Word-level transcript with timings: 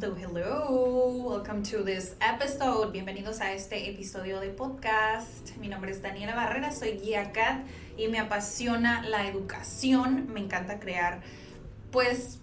Hello. 0.00 1.10
Welcome 1.28 1.64
to 1.64 1.82
this 1.82 2.14
episode. 2.20 2.92
Bienvenidos 2.92 3.40
a 3.40 3.52
este 3.52 3.90
episodio 3.90 4.38
de 4.38 4.50
podcast. 4.50 5.56
Mi 5.56 5.66
nombre 5.66 5.90
es 5.90 6.00
Daniela 6.00 6.36
Barrera, 6.36 6.70
soy 6.70 6.98
guía 6.98 7.32
CAT 7.32 7.66
y 7.96 8.06
me 8.06 8.20
apasiona 8.20 9.02
la 9.02 9.26
educación. 9.26 10.32
Me 10.32 10.38
encanta 10.38 10.78
crear, 10.78 11.22
pues, 11.90 12.38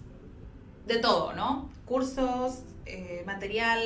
de 0.84 0.98
todo, 0.98 1.32
¿no? 1.32 1.70
Cursos, 1.86 2.62
eh, 2.84 3.22
material, 3.24 3.80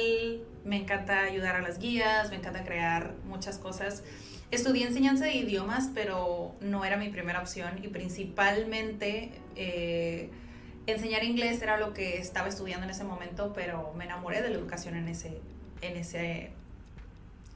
me 0.64 0.76
encanta 0.76 1.20
ayudar 1.20 1.54
a 1.54 1.60
las 1.60 1.78
guías, 1.78 2.28
me 2.30 2.36
encanta 2.36 2.64
crear 2.64 3.14
muchas 3.24 3.58
cosas. 3.58 4.02
Estudié 4.50 4.88
enseñanza 4.88 5.26
de 5.26 5.36
idiomas, 5.36 5.92
pero 5.94 6.56
no 6.60 6.84
era 6.84 6.96
mi 6.96 7.08
primera 7.08 7.38
opción 7.38 7.78
y 7.84 7.86
principalmente 7.86 9.30
eh, 9.54 10.30
enseñar 10.86 11.24
inglés 11.24 11.60
era 11.62 11.78
lo 11.78 11.92
que 11.92 12.18
estaba 12.18 12.48
estudiando 12.48 12.84
en 12.84 12.90
ese 12.90 13.04
momento, 13.04 13.52
pero 13.54 13.92
me 13.96 14.04
enamoré 14.04 14.42
de 14.42 14.50
la 14.50 14.56
educación 14.56 14.96
en 14.96 15.08
ese, 15.08 15.40
en 15.82 15.96
ese, 15.96 16.50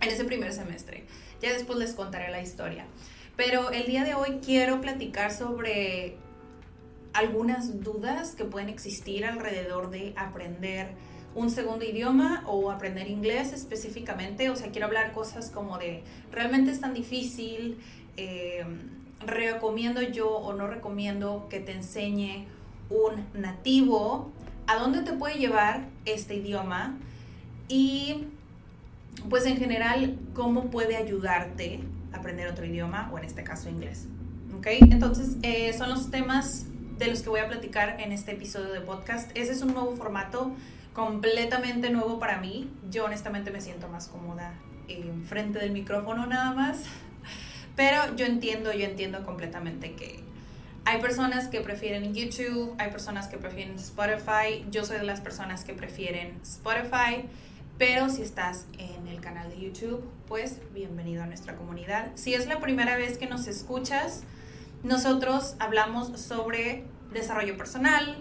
en 0.00 0.08
ese 0.08 0.24
primer 0.24 0.52
semestre. 0.52 1.04
Ya 1.40 1.52
después 1.52 1.78
les 1.78 1.94
contaré 1.94 2.30
la 2.30 2.40
historia. 2.40 2.86
Pero 3.36 3.70
el 3.70 3.86
día 3.86 4.04
de 4.04 4.14
hoy 4.14 4.40
quiero 4.44 4.80
platicar 4.80 5.32
sobre 5.32 6.16
algunas 7.12 7.82
dudas 7.82 8.34
que 8.34 8.44
pueden 8.44 8.68
existir 8.68 9.24
alrededor 9.24 9.90
de 9.90 10.12
aprender 10.16 10.88
un 11.34 11.50
segundo 11.50 11.84
idioma 11.84 12.44
o 12.46 12.70
aprender 12.70 13.08
inglés 13.08 13.52
específicamente. 13.52 14.50
O 14.50 14.56
sea, 14.56 14.70
quiero 14.70 14.86
hablar 14.86 15.12
cosas 15.12 15.50
como 15.50 15.78
de, 15.78 16.02
¿realmente 16.30 16.70
es 16.70 16.80
tan 16.80 16.94
difícil? 16.94 17.78
Eh, 18.16 18.64
¿Recomiendo 19.26 20.02
yo 20.02 20.28
o 20.28 20.52
no 20.52 20.66
recomiendo 20.66 21.46
que 21.48 21.58
te 21.58 21.72
enseñe 21.72 22.46
un 22.94 23.26
nativo? 23.40 24.32
¿A 24.66 24.76
dónde 24.76 25.02
te 25.02 25.12
puede 25.12 25.38
llevar 25.38 25.88
este 26.04 26.36
idioma? 26.36 26.96
Y 27.68 28.28
pues 29.28 29.46
en 29.46 29.56
general, 29.56 30.18
¿cómo 30.34 30.70
puede 30.70 30.96
ayudarte 30.96 31.80
a 32.12 32.18
aprender 32.18 32.48
otro 32.48 32.64
idioma 32.64 33.10
o 33.12 33.18
en 33.18 33.24
este 33.24 33.42
caso 33.42 33.68
inglés? 33.68 34.06
¿Ok? 34.56 34.66
Entonces, 34.90 35.36
eh, 35.42 35.72
son 35.72 35.90
los 35.90 36.10
temas 36.10 36.66
de 36.98 37.08
los 37.08 37.22
que 37.22 37.28
voy 37.28 37.40
a 37.40 37.48
platicar 37.48 38.00
en 38.00 38.12
este 38.12 38.32
episodio 38.32 38.72
de 38.72 38.80
podcast. 38.80 39.30
Ese 39.34 39.52
es 39.52 39.62
un 39.62 39.74
nuevo 39.74 39.96
formato 39.96 40.52
completamente 40.92 41.90
nuevo 41.90 42.18
para 42.18 42.38
mí. 42.40 42.70
Yo 42.90 43.04
honestamente 43.04 43.50
me 43.50 43.60
siento 43.60 43.88
más 43.88 44.08
cómoda 44.08 44.54
en 44.88 45.24
frente 45.24 45.58
del 45.58 45.72
micrófono 45.72 46.26
nada 46.26 46.52
más. 46.52 46.84
Pero 47.76 48.14
yo 48.16 48.26
entiendo, 48.26 48.72
yo 48.72 48.84
entiendo 48.84 49.24
completamente 49.24 49.94
que 49.94 50.23
hay 50.84 51.00
personas 51.00 51.48
que 51.48 51.60
prefieren 51.60 52.14
YouTube, 52.14 52.74
hay 52.78 52.90
personas 52.90 53.28
que 53.28 53.38
prefieren 53.38 53.76
Spotify. 53.76 54.64
Yo 54.70 54.84
soy 54.84 54.98
de 54.98 55.04
las 55.04 55.20
personas 55.20 55.64
que 55.64 55.72
prefieren 55.72 56.38
Spotify. 56.42 57.24
Pero 57.78 58.08
si 58.08 58.22
estás 58.22 58.66
en 58.78 59.08
el 59.08 59.20
canal 59.20 59.48
de 59.50 59.60
YouTube, 59.60 60.04
pues 60.28 60.60
bienvenido 60.72 61.22
a 61.22 61.26
nuestra 61.26 61.56
comunidad. 61.56 62.12
Si 62.14 62.34
es 62.34 62.46
la 62.46 62.60
primera 62.60 62.96
vez 62.96 63.18
que 63.18 63.26
nos 63.26 63.48
escuchas, 63.48 64.22
nosotros 64.84 65.56
hablamos 65.58 66.20
sobre 66.20 66.84
desarrollo 67.12 67.56
personal, 67.56 68.18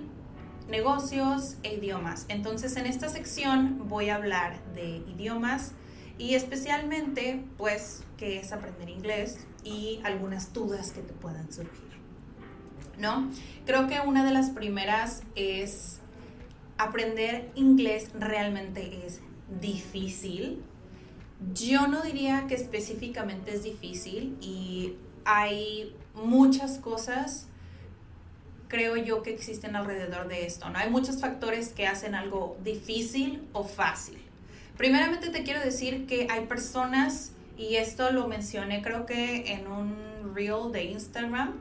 negocios 0.68 1.58
e 1.62 1.76
idiomas. 1.76 2.26
Entonces 2.30 2.78
en 2.78 2.88
esta 2.88 3.10
sección 3.10 3.88
voy 3.90 4.10
a 4.10 4.16
hablar 4.16 4.58
de 4.74 5.04
idiomas 5.14 5.74
y 6.18 6.34
especialmente 6.34 7.44
pues 7.58 8.04
qué 8.18 8.40
es 8.40 8.54
aprender 8.54 8.90
inglés 8.90 9.46
y 9.64 10.00
algunas 10.04 10.52
dudas 10.54 10.92
que 10.92 11.02
te 11.02 11.14
puedan 11.14 11.52
surgir. 11.52 11.93
¿No? 13.04 13.30
Creo 13.66 13.88
que 13.88 14.00
una 14.00 14.24
de 14.24 14.32
las 14.32 14.50
primeras 14.50 15.24
es 15.36 16.00
aprender 16.78 17.52
inglés 17.54 18.12
realmente 18.18 19.06
es 19.06 19.20
difícil. 19.60 20.64
Yo 21.54 21.88
no 21.88 22.02
diría 22.02 22.46
que 22.48 22.56
específicamente 22.56 23.54
es 23.54 23.64
difícil 23.64 24.38
y 24.40 24.94
hay 25.26 25.94
muchas 26.16 26.78
cosas 26.78 27.48
creo 28.70 28.96
yo 28.96 29.22
que 29.22 29.32
existen 29.32 29.76
alrededor 29.76 30.30
de 30.30 30.46
esto, 30.46 30.70
¿no? 30.70 30.80
Hay 30.80 30.90
muchos 30.90 31.20
factores 31.20 31.74
que 31.74 31.86
hacen 31.86 32.16
algo 32.16 32.58
difícil 32.64 33.48
o 33.52 33.66
fácil. 33.66 34.18
Primeramente 34.78 35.30
te 35.30 35.44
quiero 35.44 35.60
decir 35.60 36.08
que 36.08 36.28
hay 36.32 36.46
personas, 36.46 37.34
y 37.56 37.76
esto 37.76 38.12
lo 38.12 38.28
mencioné 38.28 38.82
creo 38.82 39.06
que 39.06 39.54
en 39.54 39.68
un 39.68 40.34
reel 40.34 40.72
de 40.72 40.86
Instagram, 40.86 41.54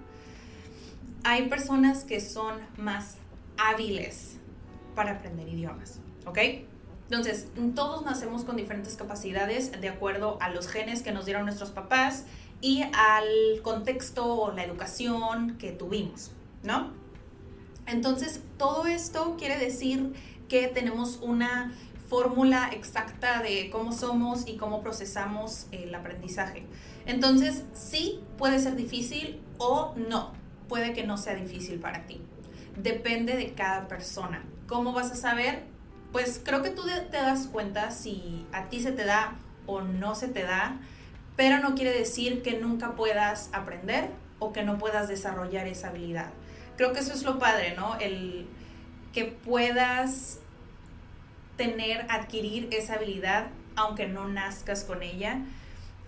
hay 1.25 1.49
personas 1.49 2.05
que 2.05 2.21
son 2.21 2.61
más 2.77 3.17
hábiles 3.57 4.39
para 4.95 5.13
aprender 5.13 5.49
idiomas, 5.49 6.01
¿ok? 6.27 6.39
Entonces, 7.05 7.49
todos 7.75 8.05
nacemos 8.05 8.45
con 8.45 8.57
diferentes 8.57 8.97
capacidades 8.97 9.71
de 9.81 9.89
acuerdo 9.89 10.39
a 10.41 10.51
los 10.51 10.69
genes 10.69 11.03
que 11.03 11.13
nos 11.13 11.27
dieron 11.27 11.45
nuestros 11.45 11.71
papás 11.71 12.25
y 12.61 12.85
al 12.95 13.61
contexto 13.63 14.25
o 14.25 14.53
la 14.53 14.65
educación 14.65 15.57
que 15.59 15.73
tuvimos, 15.73 16.31
¿no? 16.63 16.93
Entonces, 17.87 18.41
todo 18.57 18.87
esto 18.87 19.37
quiere 19.39 19.59
decir 19.59 20.15
que 20.49 20.69
tenemos 20.69 21.19
una 21.23 21.73
fórmula 22.09 22.71
exacta 22.73 23.43
de 23.43 23.71
cómo 23.71 23.93
somos 23.93 24.47
y 24.47 24.57
cómo 24.57 24.83
procesamos 24.83 25.67
el 25.73 25.95
aprendizaje. 25.95 26.67
Entonces, 27.07 27.65
sí 27.73 28.21
puede 28.39 28.59
ser 28.59 28.77
difícil 28.77 29.41
o 29.59 29.95
no, 29.97 30.33
puede 30.69 30.93
que 30.93 31.05
no 31.05 31.17
sea 31.17 31.35
difícil 31.35 31.79
para 31.81 32.07
ti. 32.07 32.21
Depende 32.77 33.37
de 33.37 33.53
cada 33.53 33.89
persona. 33.89 34.45
¿Cómo 34.67 34.93
vas 34.93 35.11
a 35.11 35.17
saber? 35.17 35.65
Pues 36.13 36.41
creo 36.45 36.63
que 36.63 36.71
tú 36.71 36.83
te 36.85 37.17
das 37.17 37.47
cuenta 37.47 37.91
si 37.91 38.47
a 38.53 38.69
ti 38.69 38.81
se 38.81 38.93
te 38.93 39.05
da 39.05 39.37
o 39.67 39.81
no 39.81 40.15
se 40.15 40.29
te 40.29 40.43
da, 40.43 40.81
pero 41.37 41.59
no 41.59 41.75
quiere 41.75 41.97
decir 41.97 42.43
que 42.43 42.59
nunca 42.59 42.93
puedas 42.93 43.51
aprender 43.53 44.11
o 44.39 44.53
que 44.53 44.63
no 44.63 44.79
puedas 44.79 45.09
desarrollar 45.09 45.67
esa 45.67 45.89
habilidad 45.89 46.33
creo 46.77 46.93
que 46.93 47.01
eso 47.01 47.13
es 47.13 47.23
lo 47.23 47.39
padre, 47.39 47.75
¿no? 47.77 47.97
El 48.01 48.47
que 49.13 49.25
puedas 49.25 50.41
tener, 51.57 52.07
adquirir 52.09 52.69
esa 52.73 52.95
habilidad, 52.95 53.47
aunque 53.77 54.09
no 54.09 54.29
nazcas 54.29 54.85
con 54.85 55.03
ella. 55.03 55.39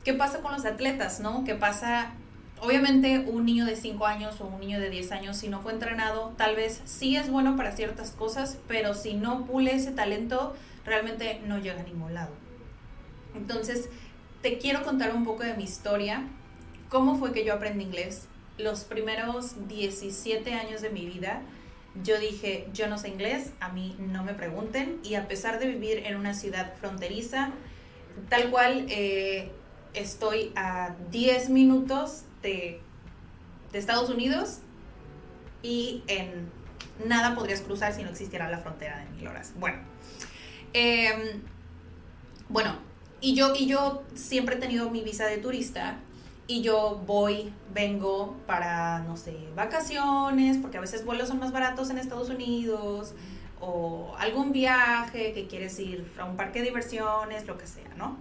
¿Qué 0.04 0.14
pasa 0.14 0.40
con 0.40 0.52
los 0.52 0.64
atletas, 0.64 1.20
no? 1.20 1.44
¿Qué 1.44 1.54
pasa? 1.54 2.12
Obviamente 2.60 3.18
un 3.18 3.44
niño 3.44 3.66
de 3.66 3.76
5 3.76 4.06
años 4.06 4.40
o 4.40 4.46
un 4.46 4.60
niño 4.60 4.80
de 4.80 4.88
10 4.88 5.12
años, 5.12 5.36
si 5.36 5.48
no 5.48 5.60
fue 5.60 5.72
entrenado, 5.72 6.32
tal 6.36 6.56
vez 6.56 6.80
sí 6.84 7.16
es 7.16 7.30
bueno 7.30 7.56
para 7.56 7.72
ciertas 7.72 8.12
cosas, 8.12 8.58
pero 8.68 8.94
si 8.94 9.14
no 9.14 9.44
pule 9.44 9.74
ese 9.74 9.92
talento, 9.92 10.54
realmente 10.84 11.40
no 11.46 11.58
llega 11.58 11.80
a 11.80 11.84
ningún 11.84 12.14
lado. 12.14 12.32
Entonces, 13.34 13.88
te 14.42 14.58
quiero 14.58 14.82
contar 14.82 15.14
un 15.14 15.24
poco 15.24 15.42
de 15.42 15.54
mi 15.54 15.64
historia, 15.64 16.24
cómo 16.88 17.16
fue 17.16 17.32
que 17.32 17.44
yo 17.44 17.54
aprendí 17.54 17.84
inglés, 17.84 18.28
los 18.56 18.84
primeros 18.84 19.68
17 19.68 20.54
años 20.54 20.80
de 20.80 20.90
mi 20.90 21.04
vida, 21.06 21.42
yo 22.02 22.18
dije, 22.18 22.68
yo 22.72 22.88
no 22.88 22.98
sé 22.98 23.08
inglés, 23.08 23.52
a 23.60 23.68
mí 23.70 23.96
no 23.98 24.24
me 24.24 24.34
pregunten, 24.34 25.00
y 25.02 25.14
a 25.14 25.28
pesar 25.28 25.58
de 25.58 25.66
vivir 25.66 25.98
en 26.06 26.16
una 26.16 26.34
ciudad 26.34 26.74
fronteriza, 26.74 27.50
tal 28.28 28.50
cual 28.50 28.86
eh, 28.88 29.50
estoy 29.92 30.52
a 30.56 30.94
10 31.10 31.50
minutos 31.50 32.24
de, 32.44 32.80
Estados 33.72 34.08
Unidos 34.08 34.60
y 35.60 36.04
en 36.06 36.48
nada 37.04 37.34
podrías 37.34 37.60
cruzar 37.60 37.92
si 37.92 38.04
no 38.04 38.10
existiera 38.10 38.48
la 38.48 38.58
frontera 38.58 39.00
de 39.00 39.10
mil 39.16 39.26
horas. 39.26 39.52
Bueno, 39.58 39.78
em, 40.72 41.42
bueno, 42.48 42.76
y 43.20 43.34
yo, 43.34 43.52
y 43.58 43.66
yo 43.66 44.04
siempre 44.14 44.54
he 44.54 44.58
tenido 44.58 44.90
mi 44.90 45.02
visa 45.02 45.26
de 45.26 45.38
turista 45.38 45.96
y 46.46 46.62
yo 46.62 47.02
voy, 47.04 47.52
vengo 47.72 48.36
para, 48.46 49.00
no 49.00 49.16
sé, 49.16 49.36
vacaciones, 49.56 50.58
porque 50.58 50.76
a 50.76 50.80
veces 50.80 51.04
vuelos 51.04 51.26
son 51.26 51.40
más 51.40 51.50
baratos 51.50 51.90
en 51.90 51.98
Estados 51.98 52.30
Unidos, 52.30 53.14
o 53.60 54.14
algún 54.18 54.52
viaje 54.52 55.32
que 55.32 55.48
quieres 55.48 55.78
ir 55.80 56.12
a 56.18 56.26
un 56.26 56.36
parque 56.36 56.60
de 56.60 56.66
diversiones, 56.66 57.46
lo 57.46 57.58
que 57.58 57.66
sea, 57.66 57.88
¿no? 57.96 58.18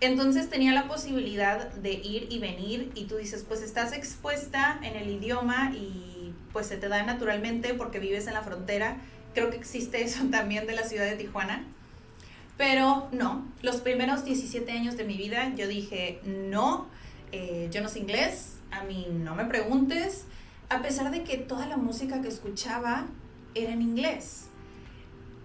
Entonces 0.00 0.48
tenía 0.48 0.72
la 0.72 0.86
posibilidad 0.86 1.72
de 1.72 1.92
ir 1.92 2.28
y 2.30 2.38
venir 2.38 2.92
y 2.94 3.04
tú 3.04 3.16
dices, 3.16 3.44
pues 3.46 3.62
estás 3.62 3.92
expuesta 3.92 4.78
en 4.82 4.94
el 4.94 5.10
idioma 5.10 5.72
y 5.74 6.32
pues 6.52 6.66
se 6.68 6.76
te 6.76 6.88
da 6.88 7.02
naturalmente 7.02 7.74
porque 7.74 7.98
vives 7.98 8.28
en 8.28 8.34
la 8.34 8.42
frontera. 8.42 8.98
Creo 9.34 9.50
que 9.50 9.56
existe 9.56 10.02
eso 10.04 10.24
también 10.30 10.66
de 10.66 10.74
la 10.74 10.84
ciudad 10.84 11.06
de 11.06 11.16
Tijuana. 11.16 11.64
Pero 12.56 13.08
no, 13.12 13.44
los 13.62 13.76
primeros 13.76 14.24
17 14.24 14.70
años 14.72 14.96
de 14.96 15.04
mi 15.04 15.16
vida 15.16 15.52
yo 15.56 15.68
dije, 15.68 16.20
no, 16.24 16.88
eh, 17.30 17.68
yo 17.70 17.80
no 17.80 17.88
sé 17.88 18.00
inglés, 18.00 18.56
a 18.72 18.82
mí 18.82 19.06
no 19.10 19.36
me 19.36 19.44
preguntes, 19.44 20.24
a 20.68 20.82
pesar 20.82 21.12
de 21.12 21.22
que 21.22 21.38
toda 21.38 21.66
la 21.66 21.76
música 21.76 22.20
que 22.20 22.28
escuchaba 22.28 23.06
era 23.54 23.72
en 23.72 23.82
inglés. 23.82 24.47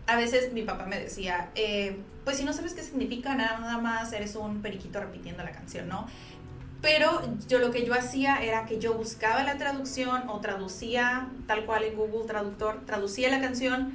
A 0.06 0.16
veces 0.16 0.52
mi 0.54 0.64
papá 0.64 0.86
me 0.86 1.00
decía, 1.00 1.50
eh, 1.56 1.98
pues 2.26 2.38
si 2.38 2.44
no 2.44 2.54
sabes 2.54 2.74
qué 2.74 2.84
significa, 2.84 3.36
nada 3.36 3.78
más 3.78 4.12
eres 4.14 4.36
un 4.36 4.62
periquito 4.62 5.00
repitiendo 5.00 5.44
la 5.44 5.52
canción, 5.52 5.88
¿no? 5.88 6.08
Pero 6.82 7.22
yo 7.48 7.60
lo 7.60 7.72
que 7.72 7.86
yo 7.86 7.94
hacía 7.94 8.44
era 8.44 8.66
que 8.66 8.78
yo 8.78 8.94
buscaba 8.94 9.44
la 9.44 9.58
traducción 9.58 10.28
o 10.28 10.42
traducía 10.42 11.30
tal 11.48 11.66
cual 11.66 11.84
en 11.84 11.96
Google 11.96 12.28
Traductor, 12.28 12.86
traducía 12.86 13.30
la 13.30 13.40
canción 13.40 13.94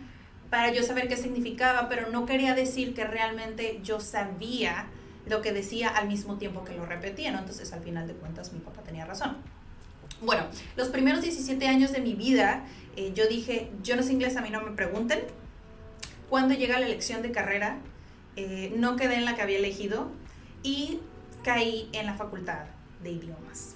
para 0.49 0.73
yo 0.73 0.83
saber 0.83 1.09
qué 1.09 1.19
significaba, 1.19 1.91
pero 1.91 2.11
no 2.11 2.25
quería 2.25 2.55
decir 2.55 2.95
que 2.95 3.05
realmente 3.05 3.81
yo 3.85 4.01
sabía 4.01 4.87
lo 5.27 5.43
que 5.43 5.53
decía 5.53 5.89
al 5.89 6.09
mismo 6.09 6.39
tiempo 6.39 6.65
que 6.65 6.75
lo 6.75 6.87
repetía, 6.87 7.31
¿no? 7.33 7.41
Entonces 7.41 7.71
al 7.75 7.83
final 7.83 8.07
de 8.07 8.15
cuentas 8.15 8.55
mi 8.55 8.61
papá 8.61 8.81
tenía 8.83 9.05
razón. 9.05 9.37
Bueno, 10.23 10.45
los 10.77 10.89
primeros 10.89 11.21
17 11.23 11.69
años 11.69 11.93
de 11.93 12.01
mi 12.01 12.15
vida, 12.15 12.65
eh, 12.97 13.13
yo 13.15 13.27
dije, 13.29 13.71
yo 13.83 13.97
no 13.97 14.03
sé 14.03 14.13
inglés, 14.13 14.37
a 14.37 14.41
mí 14.41 14.51
no 14.51 14.63
me 14.63 14.73
pregunten. 14.73 15.21
Cuando 16.29 16.55
llega 16.55 16.79
la 16.79 16.87
elección 16.87 17.23
de 17.23 17.33
carrera, 17.33 17.79
eh, 18.37 18.73
no 18.77 18.97
quedé 18.97 19.17
en 19.17 19.25
la 19.25 19.35
que 19.35 19.43
había 19.43 19.59
elegido 19.59 20.11
y 20.63 21.01
caí 21.43 21.89
en 21.93 22.07
la 22.07 22.15
facultad 22.15 22.67
de 23.03 23.13
idiomas. 23.13 23.75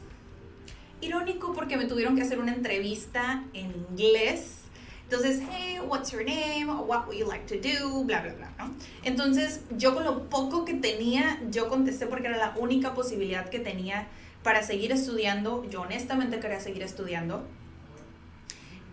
Irónico 1.00 1.52
porque 1.52 1.76
me 1.76 1.86
tuvieron 1.86 2.14
que 2.14 2.22
hacer 2.22 2.38
una 2.38 2.52
entrevista 2.52 3.44
en 3.54 3.72
inglés. 3.90 4.58
Entonces, 5.04 5.40
hey, 5.50 5.78
what's 5.86 6.12
your 6.12 6.24
name? 6.24 6.66
What 6.66 7.06
would 7.06 7.18
you 7.18 7.26
like 7.26 7.46
to 7.46 7.56
do? 7.56 8.04
Bla, 8.04 8.22
bla, 8.22 8.34
bla, 8.34 8.52
¿no? 8.58 8.74
Entonces, 9.02 9.62
yo 9.76 9.94
con 9.94 10.04
lo 10.04 10.28
poco 10.28 10.64
que 10.64 10.74
tenía, 10.74 11.40
yo 11.50 11.68
contesté 11.68 12.06
porque 12.06 12.28
era 12.28 12.36
la 12.36 12.54
única 12.56 12.94
posibilidad 12.94 13.48
que 13.48 13.58
tenía 13.58 14.08
para 14.42 14.62
seguir 14.62 14.92
estudiando. 14.92 15.68
Yo 15.68 15.82
honestamente 15.82 16.38
quería 16.38 16.60
seguir 16.60 16.82
estudiando. 16.82 17.44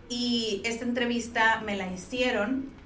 Y 0.08 0.60
esta 0.64 0.84
entrevista 0.84 1.62
me 1.64 1.76
la 1.76 1.90
hicieron. 1.92 2.79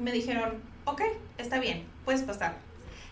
Me 0.00 0.12
dijeron, 0.12 0.62
ok, 0.84 1.02
está 1.38 1.60
bien, 1.60 1.84
puedes 2.04 2.22
pasar. 2.22 2.56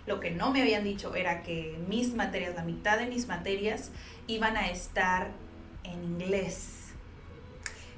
Lo 0.07 0.21
que 0.21 0.31
no 0.31 0.51
me 0.51 0.63
habían 0.63 0.85
dicho 0.85 1.15
era 1.15 1.43
que 1.43 1.79
mis 1.89 2.15
materias, 2.15 2.55
la 2.55 2.65
mitad 2.65 2.99
de 2.99 3.07
mis 3.07 3.29
materias, 3.29 3.91
iban 4.27 4.57
a 4.57 4.71
estar 4.71 5.31
en 5.85 6.03
inglés. 6.03 6.87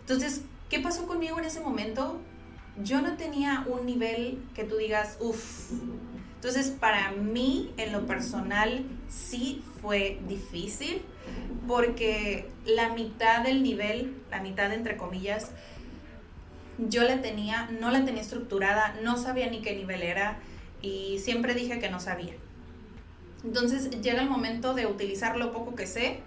Entonces, 0.01 0.43
¿qué 0.69 0.81
pasó 0.81 1.07
conmigo 1.07 1.39
en 1.39 1.45
ese 1.45 1.61
momento? 1.61 2.21
Yo 2.83 3.01
no 3.01 3.17
tenía 3.17 3.65
un 3.69 3.87
nivel 3.87 4.43
que 4.55 4.65
tú 4.65 4.77
digas, 4.77 5.19
uff, 5.21 5.71
entonces, 6.41 6.71
para 6.71 7.11
mí, 7.11 7.71
en 7.77 7.93
lo 7.93 8.07
personal, 8.07 8.87
sí 9.11 9.63
fue 9.83 10.19
difícil 10.27 11.03
porque 11.69 12.49
la 12.65 12.95
mitad 12.95 13.43
del 13.43 13.63
nivel, 13.63 14.17
la 14.31 14.41
mitad 14.41 14.73
entre 14.73 14.97
comillas, 14.97 15.51
yo 16.89 17.03
la 17.03 17.21
tenía, 17.21 17.69
no 17.81 17.91
la 17.91 18.05
tenía 18.05 18.23
estructurada, 18.23 18.95
no 19.03 19.17
sabía 19.17 19.51
ni 19.51 19.61
qué 19.61 19.75
nivel 19.77 20.03
era 20.03 20.39
y 20.83 21.19
siempre 21.19 21.55
dije 21.55 21.79
que 21.79 21.91
no 21.91 22.01
sabía. 22.01 22.35
Entonces 23.45 23.91
llega 24.03 24.21
el 24.21 24.29
momento 24.29 24.75
de 24.75 24.87
utilizar 24.87 25.37
lo 25.37 25.53
poco 25.53 25.75
que 25.75 25.87
sé 25.87 26.21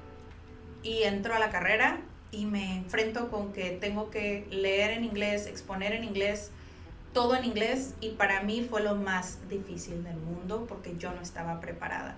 y 0.81 1.03
entro 1.03 1.33
a 1.35 1.39
la 1.39 1.49
carrera 1.49 2.01
y 2.31 2.45
me 2.45 2.77
enfrento 2.77 3.29
con 3.29 3.53
que 3.53 3.71
tengo 3.71 4.09
que 4.09 4.47
leer 4.49 4.91
en 4.91 5.03
inglés, 5.03 5.47
exponer 5.47 5.93
en 5.93 6.03
inglés, 6.03 6.51
todo 7.13 7.35
en 7.35 7.45
inglés 7.45 7.93
y 8.01 8.09
para 8.09 8.41
mí 8.41 8.65
fue 8.67 8.81
lo 8.81 8.95
más 8.95 9.37
difícil 9.49 10.03
del 10.03 10.17
mundo 10.17 10.65
porque 10.67 10.95
yo 10.97 11.13
no 11.13 11.21
estaba 11.21 11.59
preparada. 11.59 12.17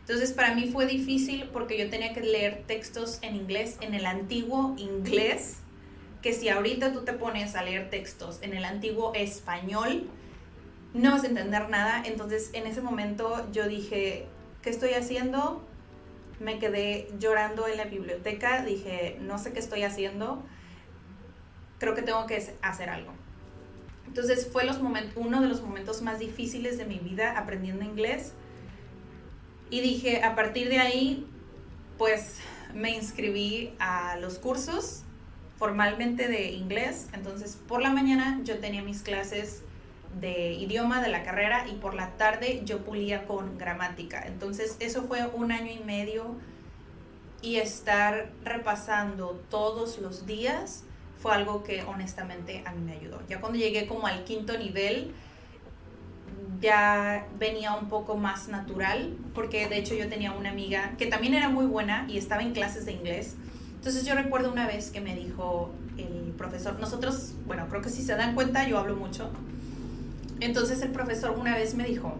Entonces 0.00 0.32
para 0.32 0.54
mí 0.54 0.68
fue 0.70 0.86
difícil 0.86 1.48
porque 1.52 1.78
yo 1.78 1.90
tenía 1.90 2.12
que 2.12 2.20
leer 2.20 2.64
textos 2.66 3.18
en 3.22 3.34
inglés, 3.34 3.78
en 3.80 3.94
el 3.94 4.06
antiguo 4.06 4.74
inglés, 4.78 5.56
que 6.26 6.32
si 6.32 6.48
ahorita 6.48 6.92
tú 6.92 7.04
te 7.04 7.12
pones 7.12 7.54
a 7.54 7.62
leer 7.62 7.88
textos 7.88 8.40
en 8.42 8.52
el 8.52 8.64
antiguo 8.64 9.14
español, 9.14 10.08
no 10.92 11.12
vas 11.12 11.22
a 11.22 11.28
entender 11.28 11.68
nada. 11.68 12.02
Entonces 12.04 12.50
en 12.52 12.66
ese 12.66 12.80
momento 12.80 13.46
yo 13.52 13.68
dije, 13.68 14.26
¿qué 14.60 14.70
estoy 14.70 14.94
haciendo? 14.94 15.64
Me 16.40 16.58
quedé 16.58 17.06
llorando 17.20 17.68
en 17.68 17.76
la 17.76 17.84
biblioteca, 17.84 18.64
dije, 18.64 19.18
no 19.20 19.38
sé 19.38 19.52
qué 19.52 19.60
estoy 19.60 19.84
haciendo, 19.84 20.42
creo 21.78 21.94
que 21.94 22.02
tengo 22.02 22.26
que 22.26 22.44
hacer 22.60 22.90
algo. 22.90 23.12
Entonces 24.08 24.48
fue 24.52 24.64
los 24.64 24.80
uno 25.14 25.40
de 25.40 25.46
los 25.46 25.62
momentos 25.62 26.02
más 26.02 26.18
difíciles 26.18 26.76
de 26.76 26.86
mi 26.86 26.98
vida 26.98 27.38
aprendiendo 27.38 27.84
inglés. 27.84 28.32
Y 29.70 29.80
dije, 29.80 30.24
a 30.24 30.34
partir 30.34 30.70
de 30.70 30.80
ahí, 30.80 31.24
pues 31.98 32.40
me 32.74 32.90
inscribí 32.96 33.76
a 33.78 34.16
los 34.16 34.40
cursos 34.40 35.04
formalmente 35.58 36.28
de 36.28 36.50
inglés. 36.52 37.08
Entonces 37.12 37.58
por 37.68 37.82
la 37.82 37.90
mañana 37.90 38.40
yo 38.44 38.58
tenía 38.58 38.82
mis 38.82 39.02
clases 39.02 39.62
de 40.20 40.52
idioma 40.54 41.02
de 41.02 41.08
la 41.08 41.22
carrera 41.22 41.66
y 41.68 41.74
por 41.74 41.94
la 41.94 42.10
tarde 42.16 42.62
yo 42.64 42.84
pulía 42.84 43.26
con 43.26 43.58
gramática. 43.58 44.24
Entonces 44.26 44.76
eso 44.80 45.04
fue 45.04 45.26
un 45.26 45.52
año 45.52 45.70
y 45.70 45.84
medio 45.84 46.36
y 47.42 47.56
estar 47.56 48.30
repasando 48.42 49.42
todos 49.50 49.98
los 49.98 50.26
días 50.26 50.84
fue 51.18 51.32
algo 51.32 51.62
que 51.64 51.82
honestamente 51.82 52.62
a 52.66 52.72
mí 52.72 52.82
me 52.82 52.92
ayudó. 52.92 53.20
Ya 53.28 53.40
cuando 53.40 53.58
llegué 53.58 53.86
como 53.86 54.06
al 54.06 54.24
quinto 54.24 54.56
nivel, 54.58 55.14
ya 56.60 57.26
venía 57.38 57.74
un 57.74 57.88
poco 57.88 58.16
más 58.16 58.48
natural, 58.48 59.16
porque 59.34 59.66
de 59.68 59.78
hecho 59.78 59.94
yo 59.94 60.08
tenía 60.08 60.32
una 60.32 60.50
amiga 60.50 60.94
que 60.98 61.06
también 61.06 61.34
era 61.34 61.48
muy 61.48 61.66
buena 61.66 62.06
y 62.08 62.18
estaba 62.18 62.42
en 62.42 62.52
clases 62.52 62.86
de 62.86 62.92
inglés. 62.92 63.36
Entonces 63.86 64.04
yo 64.04 64.14
recuerdo 64.16 64.50
una 64.50 64.66
vez 64.66 64.90
que 64.90 65.00
me 65.00 65.14
dijo 65.14 65.70
el 65.96 66.34
profesor, 66.36 66.78
nosotros, 66.80 67.34
bueno, 67.46 67.66
creo 67.68 67.82
que 67.82 67.88
si 67.88 68.02
se 68.02 68.16
dan 68.16 68.34
cuenta 68.34 68.66
yo 68.66 68.78
hablo 68.78 68.96
mucho. 68.96 69.30
Entonces 70.40 70.82
el 70.82 70.90
profesor 70.90 71.36
una 71.38 71.54
vez 71.54 71.74
me 71.74 71.84
dijo, 71.84 72.16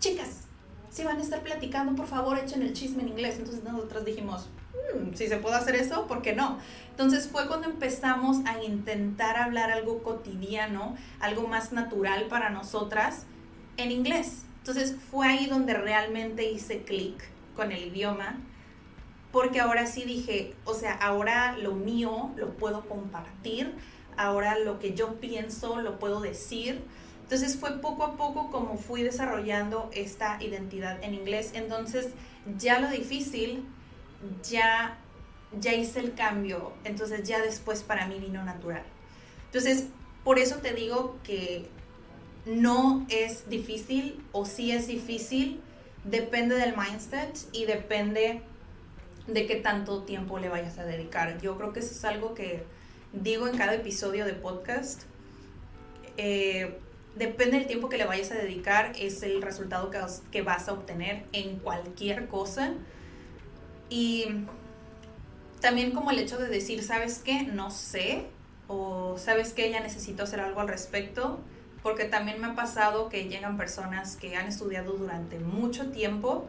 chicas, 0.00 0.46
si 0.90 1.04
van 1.04 1.18
a 1.18 1.22
estar 1.22 1.42
platicando, 1.42 1.94
por 1.94 2.06
favor 2.06 2.38
echen 2.38 2.62
el 2.62 2.72
chisme 2.72 3.02
en 3.02 3.10
inglés. 3.10 3.36
Entonces 3.38 3.62
nosotros 3.64 4.04
dijimos, 4.06 4.48
Mm, 4.94 5.14
si 5.14 5.26
se 5.26 5.38
puede 5.38 5.56
hacer 5.56 5.74
eso, 5.76 6.06
¿por 6.06 6.22
qué 6.22 6.34
no? 6.34 6.58
Entonces 6.90 7.28
fue 7.28 7.46
cuando 7.46 7.68
empezamos 7.68 8.38
a 8.46 8.62
intentar 8.62 9.36
hablar 9.36 9.70
algo 9.70 10.02
cotidiano, 10.02 10.96
algo 11.20 11.46
más 11.48 11.72
natural 11.72 12.26
para 12.28 12.50
nosotras 12.50 13.26
en 13.76 13.90
inglés. 13.90 14.44
Entonces 14.58 14.96
fue 15.10 15.28
ahí 15.28 15.46
donde 15.46 15.74
realmente 15.74 16.50
hice 16.50 16.82
clic 16.82 17.14
con 17.54 17.72
el 17.72 17.86
idioma, 17.86 18.38
porque 19.36 19.60
ahora 19.60 19.84
sí 19.84 20.04
dije, 20.04 20.54
o 20.64 20.72
sea, 20.72 20.94
ahora 20.94 21.58
lo 21.58 21.74
mío 21.74 22.30
lo 22.36 22.54
puedo 22.54 22.88
compartir, 22.88 23.74
ahora 24.16 24.58
lo 24.58 24.78
que 24.78 24.94
yo 24.94 25.16
pienso 25.20 25.76
lo 25.78 25.98
puedo 25.98 26.22
decir. 26.22 26.80
Entonces 27.24 27.58
fue 27.58 27.82
poco 27.82 28.04
a 28.04 28.16
poco 28.16 28.50
como 28.50 28.78
fui 28.78 29.02
desarrollando 29.02 29.90
esta 29.92 30.42
identidad 30.42 31.04
en 31.04 31.12
inglés. 31.12 31.50
Entonces 31.52 32.12
ya 32.56 32.78
lo 32.78 32.88
difícil 32.88 33.66
ya, 34.42 34.96
ya 35.60 35.74
hice 35.74 36.00
el 36.00 36.14
cambio, 36.14 36.72
entonces 36.84 37.28
ya 37.28 37.38
después 37.42 37.82
para 37.82 38.06
mí 38.06 38.18
vino 38.18 38.42
natural. 38.42 38.84
Entonces, 39.44 39.88
por 40.24 40.38
eso 40.38 40.60
te 40.62 40.72
digo 40.72 41.18
que 41.24 41.68
no 42.46 43.04
es 43.10 43.50
difícil 43.50 44.24
o 44.32 44.46
sí 44.46 44.72
es 44.72 44.86
difícil, 44.86 45.60
depende 46.04 46.54
del 46.54 46.74
mindset 46.74 47.36
y 47.52 47.66
depende 47.66 48.40
de 49.26 49.46
qué 49.46 49.56
tanto 49.56 50.02
tiempo 50.02 50.38
le 50.38 50.48
vayas 50.48 50.78
a 50.78 50.84
dedicar. 50.84 51.40
Yo 51.40 51.56
creo 51.56 51.72
que 51.72 51.80
eso 51.80 51.92
es 51.92 52.04
algo 52.04 52.34
que 52.34 52.64
digo 53.12 53.48
en 53.48 53.56
cada 53.56 53.74
episodio 53.74 54.24
de 54.24 54.34
podcast. 54.34 55.02
Eh, 56.16 56.78
depende 57.16 57.58
del 57.58 57.66
tiempo 57.66 57.88
que 57.88 57.98
le 57.98 58.04
vayas 58.04 58.30
a 58.30 58.34
dedicar, 58.34 58.92
es 58.98 59.22
el 59.22 59.42
resultado 59.42 59.90
que, 59.90 59.98
que 60.30 60.42
vas 60.42 60.68
a 60.68 60.72
obtener 60.72 61.24
en 61.32 61.58
cualquier 61.58 62.28
cosa. 62.28 62.74
Y 63.88 64.26
también 65.60 65.92
como 65.92 66.10
el 66.10 66.18
hecho 66.18 66.38
de 66.38 66.48
decir, 66.48 66.82
¿sabes 66.82 67.20
qué? 67.24 67.42
No 67.42 67.70
sé. 67.70 68.26
O 68.68 69.16
¿sabes 69.18 69.52
qué? 69.52 69.70
Ya 69.70 69.80
necesito 69.80 70.24
hacer 70.24 70.40
algo 70.40 70.60
al 70.60 70.68
respecto. 70.68 71.40
Porque 71.82 72.04
también 72.04 72.40
me 72.40 72.48
ha 72.48 72.54
pasado 72.54 73.08
que 73.08 73.28
llegan 73.28 73.56
personas 73.56 74.16
que 74.16 74.36
han 74.36 74.48
estudiado 74.48 74.94
durante 74.94 75.38
mucho 75.38 75.90
tiempo 75.90 76.48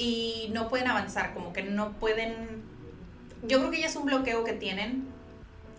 y 0.00 0.48
no 0.52 0.68
pueden 0.68 0.88
avanzar, 0.88 1.34
como 1.34 1.52
que 1.52 1.62
no 1.62 1.92
pueden... 1.92 2.62
Yo 3.42 3.58
creo 3.58 3.70
que 3.70 3.80
ya 3.80 3.86
es 3.86 3.96
un 3.96 4.06
bloqueo 4.06 4.44
que 4.44 4.54
tienen 4.54 5.04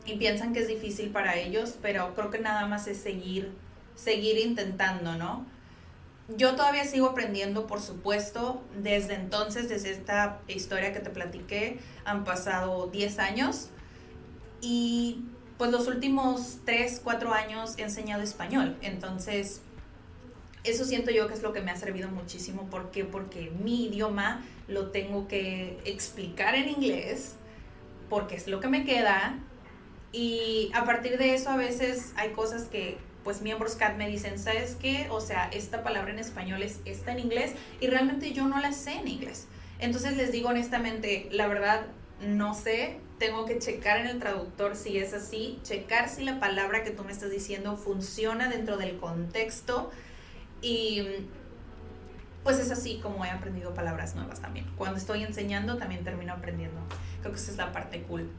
y 0.05 0.17
piensan 0.17 0.53
que 0.53 0.59
es 0.59 0.67
difícil 0.67 1.09
para 1.09 1.35
ellos, 1.37 1.75
pero 1.81 2.13
creo 2.13 2.29
que 2.29 2.39
nada 2.39 2.67
más 2.67 2.87
es 2.87 2.97
seguir, 2.97 3.51
seguir 3.95 4.37
intentando, 4.37 5.15
¿no? 5.15 5.45
yo 6.37 6.55
todavía 6.55 6.85
sigo 6.85 7.07
aprendiendo, 7.07 7.67
por 7.67 7.81
supuesto. 7.81 8.61
Desde 8.81 9.15
entonces, 9.15 9.69
desde 9.69 9.91
esta 9.91 10.39
historia 10.47 10.93
que 10.93 10.99
te 10.99 11.09
platiqué, 11.09 11.79
han 12.05 12.23
pasado 12.23 12.87
10 12.87 13.19
años. 13.19 13.69
Y 14.61 15.25
pues 15.57 15.71
los 15.71 15.87
últimos 15.87 16.59
3, 16.65 17.01
4 17.03 17.33
años 17.33 17.75
he 17.77 17.83
enseñado 17.83 18.23
español. 18.23 18.77
Entonces, 18.81 19.61
eso 20.63 20.85
siento 20.85 21.11
yo 21.11 21.27
que 21.27 21.33
es 21.33 21.41
lo 21.41 21.53
que 21.53 21.61
me 21.61 21.71
ha 21.71 21.75
servido 21.75 22.09
muchísimo. 22.09 22.69
¿Por 22.69 22.91
qué? 22.91 23.03
Porque 23.03 23.51
mi 23.63 23.85
idioma 23.85 24.43
lo 24.67 24.91
tengo 24.91 25.27
que 25.27 25.79
explicar 25.85 26.55
en 26.55 26.69
inglés, 26.69 27.35
porque 28.09 28.35
es 28.35 28.47
lo 28.47 28.59
que 28.59 28.67
me 28.67 28.85
queda. 28.85 29.39
Y 30.11 30.71
a 30.73 30.83
partir 30.83 31.17
de 31.17 31.33
eso 31.33 31.49
a 31.49 31.57
veces 31.57 32.13
hay 32.15 32.29
cosas 32.31 32.63
que 32.63 32.97
pues 33.23 33.41
miembros 33.41 33.75
CAT 33.75 33.97
me 33.97 34.09
dicen, 34.09 34.39
¿sabes 34.39 34.75
qué? 34.75 35.07
O 35.11 35.21
sea, 35.21 35.47
esta 35.49 35.83
palabra 35.83 36.11
en 36.11 36.19
español 36.19 36.63
es 36.63 36.79
esta 36.85 37.11
en 37.11 37.19
inglés 37.19 37.53
y 37.79 37.87
realmente 37.87 38.33
yo 38.33 38.47
no 38.47 38.59
la 38.59 38.71
sé 38.71 38.93
en 38.93 39.07
inglés. 39.07 39.47
Entonces 39.79 40.17
les 40.17 40.31
digo 40.31 40.49
honestamente, 40.49 41.27
la 41.31 41.47
verdad 41.47 41.85
no 42.19 42.53
sé, 42.53 42.97
tengo 43.19 43.45
que 43.45 43.59
checar 43.59 43.99
en 43.99 44.07
el 44.07 44.19
traductor 44.19 44.75
si 44.75 44.97
es 44.97 45.13
así, 45.13 45.59
checar 45.63 46.09
si 46.09 46.23
la 46.23 46.39
palabra 46.39 46.83
que 46.83 46.91
tú 46.91 47.03
me 47.03 47.11
estás 47.11 47.31
diciendo 47.31 47.77
funciona 47.77 48.49
dentro 48.49 48.77
del 48.77 48.97
contexto 48.97 49.91
y 50.61 51.27
pues 52.43 52.59
es 52.59 52.71
así 52.71 52.99
como 52.99 53.23
he 53.23 53.29
aprendido 53.29 53.73
palabras 53.73 54.15
nuevas 54.15 54.41
también. 54.41 54.65
Cuando 54.77 54.97
estoy 54.97 55.23
enseñando 55.23 55.77
también 55.77 56.03
termino 56.03 56.33
aprendiendo. 56.33 56.79
Creo 57.21 57.31
que 57.31 57.39
esa 57.39 57.51
es 57.51 57.57
la 57.57 57.71
parte 57.71 58.01
cool. 58.03 58.29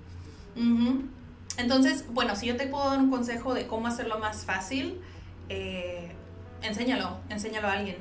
Entonces, 1.57 2.05
bueno, 2.11 2.35
si 2.35 2.47
yo 2.47 2.57
te 2.57 2.67
puedo 2.67 2.89
dar 2.89 2.99
un 2.99 3.11
consejo 3.11 3.55
de 3.55 3.67
cómo 3.67 3.87
hacerlo 3.87 4.19
más 4.19 4.45
fácil, 4.45 5.01
eh, 5.49 6.13
enséñalo, 6.63 7.19
enséñalo 7.29 7.69
a 7.69 7.73
alguien. 7.73 7.97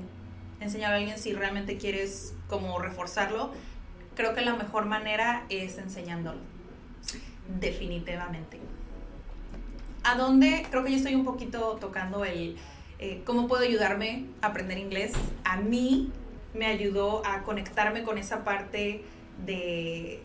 Enséñalo 0.59 0.95
a 0.95 0.97
alguien 0.97 1.17
si 1.17 1.33
realmente 1.33 1.77
quieres 1.77 2.33
como 2.47 2.79
reforzarlo. 2.79 3.51
Creo 4.15 4.33
que 4.33 4.41
la 4.41 4.55
mejor 4.55 4.85
manera 4.85 5.45
es 5.49 5.77
enseñándolo. 5.77 6.39
Definitivamente. 7.59 8.59
¿A 10.03 10.15
dónde? 10.15 10.65
Creo 10.69 10.83
que 10.83 10.91
yo 10.91 10.97
estoy 10.97 11.15
un 11.15 11.25
poquito 11.25 11.77
tocando 11.79 12.25
el 12.25 12.57
eh, 13.01 13.24
cómo 13.25 13.48
puedo 13.48 13.63
ayudarme 13.63 14.25
a 14.41 14.48
aprender 14.48 14.77
inglés. 14.77 15.13
A 15.43 15.58
mí 15.58 16.12
me 16.53 16.67
ayudó 16.67 17.25
a 17.25 17.43
conectarme 17.43 18.03
con 18.03 18.17
esa 18.17 18.43
parte 18.43 19.03
de 19.46 20.22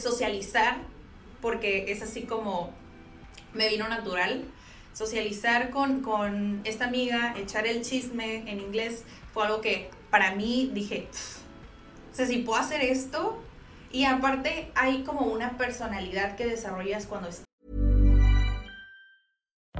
socializar 0.00 0.78
porque 1.40 1.90
es 1.90 2.02
así 2.02 2.22
como 2.22 2.70
me 3.54 3.68
vino 3.68 3.88
natural. 3.88 4.44
Socializar 4.92 5.70
con, 5.70 6.00
con 6.00 6.62
esta 6.64 6.86
amiga, 6.86 7.34
echar 7.36 7.66
el 7.66 7.82
chisme 7.82 8.50
en 8.50 8.60
inglés, 8.60 9.04
fue 9.34 9.44
algo 9.44 9.60
que 9.60 9.90
para 10.10 10.34
mí 10.34 10.70
dije, 10.72 11.08
o 12.18 12.24
si 12.24 12.38
puedo 12.38 12.58
hacer 12.58 12.80
esto, 12.80 13.38
y 13.92 14.04
aparte 14.04 14.70
hay 14.74 15.02
como 15.02 15.26
una 15.26 15.58
personalidad 15.58 16.36
que 16.36 16.46
desarrollas 16.46 17.06
cuando 17.06 17.28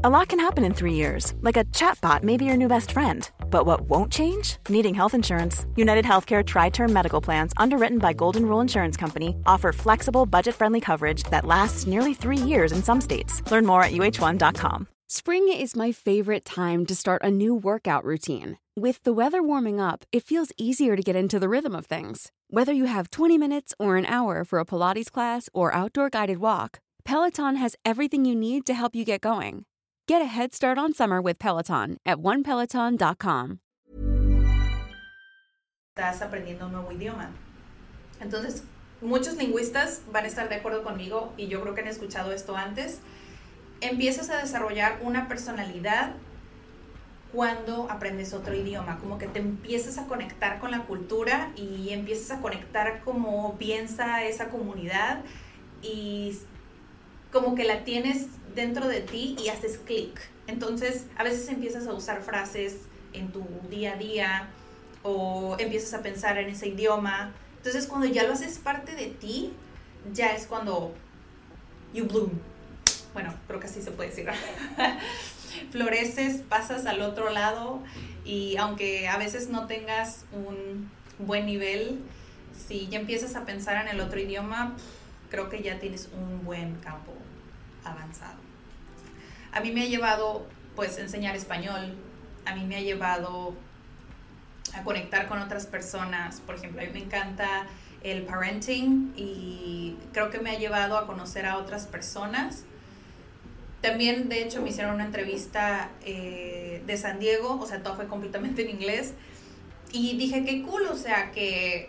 A 0.05 0.11
lot 0.11 0.29
can 0.29 0.39
happen 0.39 0.63
in 0.63 0.75
three 0.75 0.93
years, 0.93 1.33
like 1.41 1.57
a 1.57 1.65
chatbot 1.73 2.23
may 2.23 2.37
be 2.37 2.45
your 2.45 2.57
new 2.59 2.69
best 2.69 2.93
friend. 2.93 3.31
But 3.51 3.65
what 3.65 3.89
won't 3.89 4.13
change? 4.13 4.59
Needing 4.69 4.95
health 4.95 5.15
insurance. 5.15 5.65
United 5.75 6.05
Healthcare 6.05 6.45
Tri 6.45 6.69
Term 6.69 6.93
Medical 6.93 7.23
Plans, 7.23 7.55
underwritten 7.57 7.97
by 7.97 8.13
Golden 8.13 8.45
Rule 8.45 8.61
Insurance 8.61 8.95
Company, 8.95 9.35
offer 9.47 9.73
flexible, 9.73 10.27
budget 10.27 10.55
friendly 10.55 10.83
coverage 10.83 11.23
that 11.31 11.47
lasts 11.47 11.87
nearly 11.87 12.13
three 12.13 12.37
years 12.37 12.73
in 12.73 12.83
some 12.83 13.01
states. 13.01 13.41
Learn 13.51 13.65
more 13.65 13.83
at 13.83 13.93
uh1.com. 13.93 14.87
Spring 15.09 15.51
is 15.51 15.75
my 15.75 15.93
favorite 15.93 16.45
time 16.45 16.85
to 16.85 16.95
start 16.95 17.23
a 17.25 17.31
new 17.31 17.55
workout 17.55 18.05
routine. 18.05 18.59
With 18.77 19.03
the 19.03 19.15
weather 19.15 19.43
warming 19.43 19.81
up, 19.81 20.05
it 20.13 20.25
feels 20.25 20.53
easier 20.59 20.95
to 20.95 21.03
get 21.03 21.17
into 21.17 21.39
the 21.39 21.49
rhythm 21.49 21.75
of 21.75 21.87
things. 21.87 22.33
Whether 22.51 22.75
you 22.75 22.85
have 22.85 23.11
20 23.11 23.39
minutes 23.39 23.73
or 23.79 23.97
an 23.97 24.05
hour 24.05 24.45
for 24.45 24.59
a 24.59 24.67
Pilates 24.67 25.11
class 25.11 25.49
or 25.55 25.73
outdoor 25.73 26.11
guided 26.11 26.37
walk, 26.37 26.81
Peloton 27.07 27.57
has 27.57 27.77
everything 27.83 28.27
you 28.27 28.35
need 28.35 28.67
to 28.67 28.75
help 28.75 28.95
you 28.95 29.03
get 29.03 29.23
going. 29.23 29.65
Get 30.09 30.23
a 30.23 30.27
head 30.27 30.55
start 30.55 30.79
on 30.79 30.95
summer 30.95 31.21
with 31.21 31.37
Peloton 31.41 31.97
at 32.07 32.19
onepeloton.com. 32.19 33.59
Estás 35.97 36.23
aprendiendo 36.23 36.67
un 36.67 36.73
nuevo 36.75 36.93
idioma. 36.93 37.31
Entonces, 38.21 38.63
muchos 39.01 39.35
lingüistas 39.35 40.03
van 40.13 40.23
a 40.23 40.29
estar 40.29 40.49
de 40.49 40.55
acuerdo 40.55 40.85
conmigo 40.85 41.33
y 41.37 41.49
yo 41.49 41.61
creo 41.61 41.75
que 41.75 41.81
han 41.81 41.89
escuchado 41.89 42.31
esto 42.31 42.57
antes. 42.57 43.01
Empiezas 43.81 44.31
a 44.31 44.37
desarrollar 44.37 45.01
una 45.03 45.27
personalidad 45.27 46.13
cuando 47.33 47.91
aprendes 47.91 48.33
otro 48.33 48.55
idioma, 48.55 48.99
como 48.99 49.19
que 49.19 49.27
te 49.27 49.41
empiezas 49.41 49.99
a 49.99 50.07
conectar 50.07 50.61
con 50.61 50.71
la 50.71 50.83
cultura 50.83 51.51
y 51.57 51.89
empiezas 51.91 52.39
a 52.39 52.41
conectar 52.41 53.01
como 53.01 53.59
piensa 53.59 54.23
esa 54.23 54.51
comunidad 54.51 55.25
y 55.83 56.39
como 57.33 57.57
que 57.57 57.65
la 57.65 57.83
tienes 57.83 58.29
dentro 58.57 58.89
de 58.89 59.03
ti 59.03 59.37
y 59.39 59.51
haces 59.51 59.79
clic. 59.85 60.19
Entonces, 60.49 61.05
a 61.17 61.23
veces 61.23 61.49
empiezas 61.49 61.87
a 61.87 61.93
usar 61.93 62.23
frases 62.23 62.79
en 63.13 63.31
tu 63.31 63.47
día 63.71 63.93
a 63.93 63.97
día 63.97 64.49
o 65.03 65.57
empiezas 65.61 65.95
a 65.95 66.03
pensar 66.03 66.39
en 66.39 66.49
ese 66.49 66.69
idioma. 66.69 67.33
Entonces, 67.59 67.87
cuando 67.87 68.07
ya 68.07 68.25
lo 68.25 68.33
haces 68.33 68.59
parte 68.59 68.97
de 68.97 69.07
ti, 69.07 69.53
ya 70.13 70.35
es 70.35 70.47
cuando 70.47 70.93
you 71.93 72.07
bloom. 72.07 72.31
Bueno, 73.13 73.35
creo 73.47 73.61
que 73.61 73.67
así 73.67 73.83
se 73.83 73.91
puede 73.91 74.11
decir. 74.11 74.27
Floreces, 75.71 76.43
pasas 76.49 76.87
al 76.87 77.03
otro 77.03 77.31
lado 77.31 77.83
y 78.25 78.57
aunque 78.57 79.09
a 79.09 79.17
veces 79.17 79.49
no 79.49 79.67
tengas 79.67 80.25
un 80.33 80.91
buen 81.19 81.47
nivel, 81.47 82.01
si 82.55 82.89
ya 82.89 82.99
empiezas 82.99 83.37
a 83.37 83.45
pensar 83.45 83.87
en 83.87 83.89
el 83.89 84.01
otro 84.01 84.19
idioma, 84.19 84.75
creo 85.31 85.49
que 85.49 85.63
ya 85.63 85.79
tienes 85.79 86.09
un 86.13 86.45
buen 86.45 86.77
campo 86.77 87.13
avanzado. 87.85 88.46
A 89.57 89.61
mí 89.61 89.73
me 89.73 89.85
ha 89.85 89.87
llevado, 89.87 90.45
pues, 90.75 90.99
enseñar 90.99 91.35
español, 91.35 91.97
a 92.45 92.55
mí 92.55 92.65
me 92.65 92.77
ha 92.77 92.83
llevado 92.83 93.55
a 94.75 94.83
conectar 94.83 95.29
con 95.29 95.41
otras 95.41 95.65
personas, 95.65 96.43
por 96.43 96.57
ejemplo, 96.57 96.83
a 96.83 96.85
mí 96.85 96.91
me 96.93 96.99
encanta 96.99 97.67
el 98.03 98.25
parenting 98.25 99.15
y 99.17 99.97
creo 100.13 100.29
que 100.29 100.41
me 100.41 100.51
ha 100.51 100.59
llevado 100.59 100.99
a 100.99 101.07
conocer 101.07 101.47
a 101.47 101.57
otras 101.57 101.87
personas. 101.87 102.65
También, 103.81 104.29
de 104.29 104.43
hecho, 104.43 104.61
me 104.61 104.69
hicieron 104.69 104.95
una 104.95 105.07
entrevista 105.07 105.89
eh, 106.05 106.83
de 106.87 106.97
San 106.99 107.19
Diego, 107.19 107.59
o 107.59 107.65
sea, 107.65 107.83
todo 107.83 107.97
fue 107.97 108.09
completamente 108.09 108.61
en 108.61 108.69
inglés. 108.69 109.15
Y 109.91 110.19
dije, 110.19 110.45
qué 110.45 110.65
cool, 110.65 110.83
o 110.83 110.97
sea, 110.97 111.33
que 111.33 111.89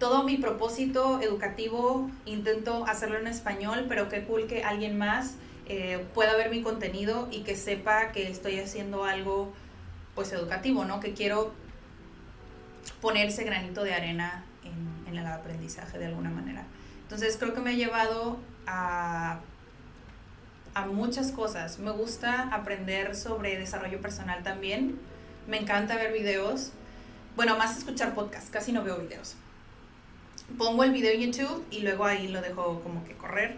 todo 0.00 0.24
mi 0.24 0.36
propósito 0.36 1.20
educativo 1.20 2.10
intento 2.24 2.84
hacerlo 2.88 3.18
en 3.18 3.28
español, 3.28 3.86
pero 3.88 4.08
qué 4.08 4.24
cool 4.24 4.48
que 4.48 4.64
alguien 4.64 4.98
más 4.98 5.36
eh, 5.66 6.04
pueda 6.14 6.36
ver 6.36 6.50
mi 6.50 6.62
contenido 6.62 7.28
y 7.30 7.42
que 7.42 7.56
sepa 7.56 8.12
que 8.12 8.30
estoy 8.30 8.58
haciendo 8.58 9.04
algo 9.04 9.52
pues 10.14 10.32
educativo, 10.32 10.84
¿no? 10.84 11.00
Que 11.00 11.14
quiero 11.14 11.52
poner 13.00 13.28
ese 13.28 13.44
granito 13.44 13.82
de 13.82 13.94
arena 13.94 14.44
en, 14.62 15.08
en 15.08 15.18
el 15.18 15.26
aprendizaje 15.26 15.98
de 15.98 16.06
alguna 16.06 16.30
manera. 16.30 16.66
Entonces 17.02 17.36
creo 17.38 17.54
que 17.54 17.60
me 17.60 17.70
ha 17.70 17.74
llevado 17.74 18.38
a, 18.66 19.40
a 20.74 20.86
muchas 20.86 21.32
cosas. 21.32 21.78
Me 21.78 21.90
gusta 21.90 22.48
aprender 22.52 23.16
sobre 23.16 23.58
desarrollo 23.58 24.00
personal 24.00 24.42
también. 24.42 24.98
Me 25.46 25.58
encanta 25.58 25.96
ver 25.96 26.12
videos. 26.12 26.72
Bueno, 27.36 27.56
más 27.56 27.76
escuchar 27.76 28.14
podcasts, 28.14 28.50
casi 28.50 28.72
no 28.72 28.84
veo 28.84 28.98
videos 28.98 29.36
pongo 30.58 30.84
el 30.84 30.92
video 30.92 31.12
en 31.12 31.32
YouTube 31.32 31.64
y 31.70 31.80
luego 31.80 32.04
ahí 32.04 32.28
lo 32.28 32.40
dejo 32.40 32.80
como 32.82 33.04
que 33.04 33.14
correr. 33.14 33.56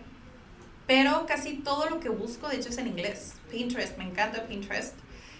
Pero 0.86 1.26
casi 1.26 1.54
todo 1.54 1.90
lo 1.90 2.00
que 2.00 2.08
busco, 2.08 2.48
de 2.48 2.56
hecho, 2.56 2.68
es 2.68 2.78
en 2.78 2.86
inglés. 2.86 3.34
Pinterest, 3.50 3.98
me 3.98 4.04
encanta 4.04 4.46
Pinterest. 4.46 4.94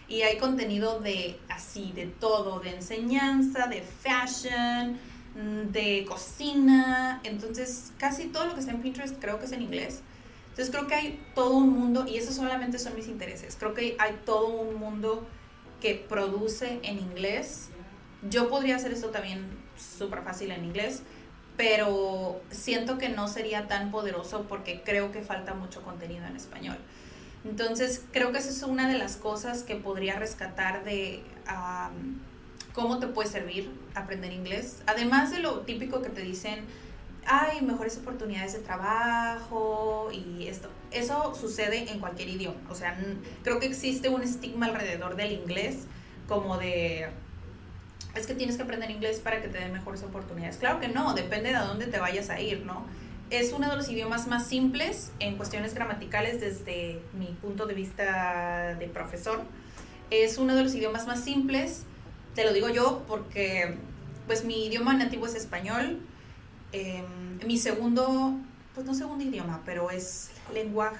Y 0.09 0.23
hay 0.23 0.39
contenido 0.39 1.01
de 1.01 1.39
así, 1.49 1.93
de 1.93 2.07
todo, 2.07 2.61
de 2.61 2.75
enseñanza, 2.75 3.67
de 3.67 3.83
fashion, 3.83 4.99
mm, 5.35 5.73
de 5.73 6.05
cocina. 6.09 7.21
Entonces, 7.25 7.93
casi 7.99 8.27
todo 8.27 8.47
lo 8.47 8.55
que 8.55 8.61
está 8.61 8.73
en 8.73 8.83
Pinterest 8.83 9.17
creo 9.21 9.39
que 9.39 9.47
es 9.47 9.53
en 9.53 9.63
inglés. 9.63 10.03
Entonces, 10.51 10.75
creo 10.75 10.87
que 10.87 10.95
hay 10.95 11.27
todo 11.35 11.51
un 11.51 11.71
mundo, 11.71 12.07
y 12.09 12.17
esos 12.17 12.35
solamente 12.35 12.79
son 12.79 12.95
mis 12.95 13.09
intereses. 13.09 13.57
Creo 13.59 13.75
que 13.75 13.97
hay 13.99 14.21
todo 14.25 14.49
un 14.49 14.77
mundo 14.77 15.27
que 15.81 15.95
produce 15.95 16.81
en 16.83 16.99
inglés. 16.99 17.69
Yo 18.29 18.49
podría 18.49 18.77
hacer 18.77 18.93
esto 18.93 19.11
también 19.11 19.47
súper 19.77 20.23
fácil 20.23 20.51
en 20.51 20.65
inglés, 20.65 21.03
pero 21.57 22.41
siento 22.51 22.99
que 22.99 23.09
no 23.09 23.29
sería 23.29 23.67
tan 23.67 23.91
poderoso 23.91 24.47
porque 24.49 24.83
creo 24.85 25.13
que 25.13 25.23
falta 25.23 25.55
mucho 25.55 25.83
contenido 25.83 26.27
en 26.27 26.37
español. 26.37 26.77
Entonces, 27.45 28.03
creo 28.13 28.33
que 28.33 28.39
esa 28.39 28.51
es 28.51 28.63
una 28.63 28.89
de 28.89 28.99
las 28.99 29.17
cosas 29.17 29.63
que 29.63 29.77
podría 29.77 30.19
rescatar 30.19 30.85
de 30.85 31.23
cómo 32.73 32.99
te 32.99 33.07
puede 33.07 33.29
servir 33.29 33.71
aprender 33.95 34.33
inglés. 34.33 34.83
Además 34.87 35.31
de 35.31 35.39
lo 35.39 35.61
típico 35.61 36.03
que 36.03 36.11
te 36.11 36.23
dicen, 36.23 36.65
hay 37.25 37.63
mejores 37.63 37.97
oportunidades 37.99 38.53
de 38.53 38.59
trabajo 38.61 40.11
y 40.13 40.47
esto. 40.49 40.69
Eso 40.91 41.35
sucede 41.35 41.91
en 41.91 42.01
cualquier 42.01 42.29
idioma. 42.29 42.59
O 42.69 42.75
sea, 42.75 42.97
creo 43.43 43.61
que 43.61 43.67
existe 43.67 44.09
un 44.09 44.23
estigma 44.23 44.67
alrededor 44.67 45.17
del 45.17 45.33
inglés 45.33 45.87
como 46.29 46.59
de 46.59 47.09
es 48.17 48.27
que 48.27 48.35
tienes 48.35 48.57
que 48.57 48.63
aprender 48.63 48.91
inglés 48.91 49.21
para 49.21 49.41
que 49.43 49.49
te 49.49 49.59
den 49.59 49.73
mejores 49.73 50.03
oportunidades. 50.03 50.57
Claro 50.57 50.81
que 50.81 50.89
no, 50.89 51.15
depende 51.15 51.51
de 51.51 51.57
a 51.57 51.65
dónde 51.65 51.87
te 51.87 51.99
vayas 51.99 52.31
a 52.31 52.41
ir, 52.41 52.65
¿no? 52.65 52.85
Es 53.31 53.53
uno 53.53 53.69
de 53.69 53.77
los 53.77 53.89
idiomas 53.89 54.27
más 54.27 54.47
simples 54.47 55.11
en 55.19 55.37
cuestiones 55.37 55.75
gramaticales 55.75 56.41
desde 56.41 57.01
mi 57.19 57.27
punto 57.27 57.67
de 57.67 57.75
vista 57.75 58.77
de 58.79 58.87
profesor. 58.87 59.43
Es 60.11 60.39
uno 60.39 60.55
de 60.55 60.63
los 60.63 60.75
idiomas 60.75 61.07
más 61.07 61.25
simples, 61.25 61.85
te 62.35 62.45
lo 62.45 62.53
digo 62.53 62.69
yo 62.69 63.03
porque 63.09 63.77
pues 64.27 64.45
mi 64.45 64.67
idioma 64.67 64.95
nativo 64.95 65.27
es 65.27 65.35
español. 65.35 66.01
Em, 66.73 67.05
mi 67.47 67.59
segundo, 67.59 68.35
pues 68.75 68.87
no 68.87 68.95
segundo 68.95 69.25
idioma, 69.25 69.63
pero 69.65 69.91
es 69.91 70.31
lengua, 70.53 70.93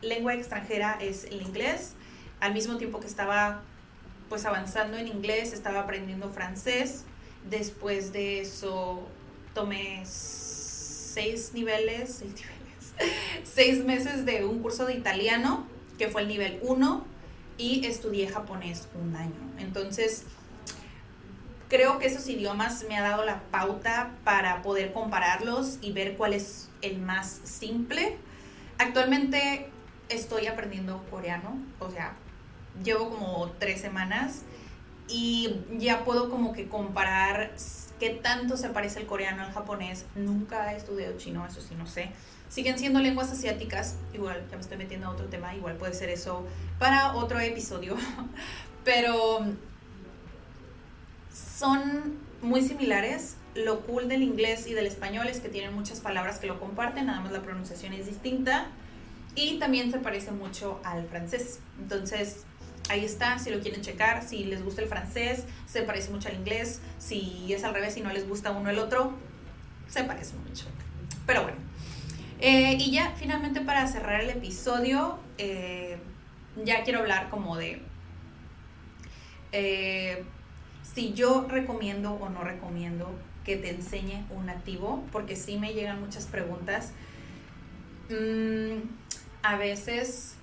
lengua 0.00 0.34
extranjera 0.34 0.98
es 1.00 1.24
el 1.24 1.42
inglés. 1.42 1.94
Al 2.40 2.54
mismo 2.54 2.76
tiempo 2.76 3.00
que 3.00 3.06
estaba 3.06 3.62
pues 4.28 4.44
avanzando 4.44 4.96
en 4.96 5.08
inglés, 5.08 5.52
estaba 5.52 5.80
aprendiendo 5.80 6.30
francés. 6.30 7.04
Después 7.48 8.12
de 8.12 8.40
eso 8.40 9.06
tomé 9.54 10.02
seis 10.04 11.52
niveles, 11.54 12.16
seis 12.16 12.34
niveles, 12.34 13.12
seis 13.44 13.84
meses 13.84 14.24
de 14.26 14.44
un 14.44 14.60
curso 14.60 14.86
de 14.86 14.94
italiano, 14.94 15.66
que 15.98 16.08
fue 16.08 16.22
el 16.22 16.28
nivel 16.28 16.58
1, 16.62 17.04
y 17.56 17.84
estudié 17.86 18.28
japonés 18.28 18.88
un 18.94 19.16
año. 19.16 19.34
Entonces, 19.58 20.24
creo 21.68 21.98
que 21.98 22.06
esos 22.06 22.28
idiomas 22.28 22.84
me 22.88 22.96
ha 22.96 23.02
dado 23.02 23.24
la 23.24 23.40
pauta 23.50 24.12
para 24.24 24.62
poder 24.62 24.92
compararlos 24.92 25.78
y 25.82 25.92
ver 25.92 26.16
cuál 26.16 26.34
es 26.34 26.68
el 26.82 26.98
más 26.98 27.40
simple. 27.44 28.16
Actualmente 28.78 29.70
estoy 30.08 30.46
aprendiendo 30.46 31.04
coreano, 31.10 31.58
o 31.80 31.90
sea, 31.90 32.14
llevo 32.84 33.10
como 33.10 33.50
tres 33.58 33.80
semanas 33.80 34.42
y 35.08 35.56
ya 35.78 36.04
puedo 36.04 36.30
como 36.30 36.52
que 36.52 36.68
comparar 36.68 37.52
qué 37.98 38.10
tanto 38.10 38.56
se 38.56 38.68
parece 38.68 39.00
el 39.00 39.06
coreano 39.06 39.42
al 39.42 39.52
japonés. 39.52 40.04
Nunca 40.14 40.72
he 40.72 40.76
estudiado 40.76 41.16
chino, 41.16 41.46
eso 41.46 41.60
sí, 41.60 41.74
no 41.76 41.86
sé. 41.86 42.10
Siguen 42.48 42.78
siendo 42.78 43.00
lenguas 43.00 43.30
asiáticas, 43.30 43.96
igual, 44.14 44.46
ya 44.50 44.56
me 44.56 44.62
estoy 44.62 44.78
metiendo 44.78 45.06
a 45.06 45.10
otro 45.10 45.26
tema, 45.26 45.54
igual 45.54 45.76
puede 45.76 45.94
ser 45.94 46.08
eso 46.08 46.46
para 46.78 47.14
otro 47.14 47.40
episodio, 47.40 47.96
pero 48.84 49.40
son 51.32 52.18
muy 52.42 52.62
similares. 52.62 53.36
Lo 53.54 53.80
cool 53.80 54.08
del 54.08 54.22
inglés 54.22 54.66
y 54.66 54.74
del 54.74 54.86
español 54.86 55.26
es 55.26 55.40
que 55.40 55.48
tienen 55.48 55.74
muchas 55.74 56.00
palabras 56.00 56.38
que 56.38 56.46
lo 56.46 56.60
comparten, 56.60 57.06
nada 57.06 57.20
más 57.20 57.32
la 57.32 57.42
pronunciación 57.42 57.92
es 57.92 58.06
distinta 58.06 58.68
y 59.34 59.58
también 59.58 59.90
se 59.90 59.98
parece 59.98 60.30
mucho 60.30 60.80
al 60.84 61.06
francés. 61.06 61.60
Entonces, 61.80 62.44
ahí 62.88 63.04
está, 63.04 63.38
si 63.38 63.50
lo 63.50 63.60
quieren 63.60 63.82
checar, 63.82 64.22
si 64.22 64.44
les 64.44 64.64
gusta 64.64 64.82
el 64.82 64.88
francés, 64.88 65.44
se 65.66 65.82
parece 65.82 66.10
mucho 66.10 66.28
al 66.28 66.36
inglés, 66.36 66.80
si 66.98 67.52
es 67.52 67.64
al 67.64 67.74
revés 67.74 67.96
y 67.96 68.00
no 68.00 68.12
les 68.12 68.28
gusta 68.28 68.50
uno 68.50 68.70
el 68.70 68.78
otro, 68.78 69.12
se 69.88 70.04
parece 70.04 70.34
mucho. 70.36 70.66
Pero 71.26 71.42
bueno, 71.42 71.58
eh, 72.40 72.76
y 72.78 72.90
ya 72.92 73.12
finalmente 73.16 73.60
para 73.60 73.86
cerrar 73.86 74.20
el 74.20 74.30
episodio, 74.30 75.18
eh, 75.38 75.98
ya 76.64 76.82
quiero 76.84 77.00
hablar 77.00 77.28
como 77.30 77.56
de 77.56 77.82
eh, 79.52 80.24
si 80.82 81.12
yo 81.12 81.46
recomiendo 81.48 82.12
o 82.12 82.28
no 82.28 82.42
recomiendo 82.42 83.10
que 83.44 83.56
te 83.56 83.70
enseñe 83.70 84.24
un 84.30 84.46
nativo, 84.46 85.04
porque 85.12 85.36
sí 85.36 85.58
me 85.58 85.72
llegan 85.72 86.00
muchas 86.00 86.26
preguntas. 86.26 86.92
Mm, 88.10 88.88
a 89.42 89.56
veces 89.56 90.37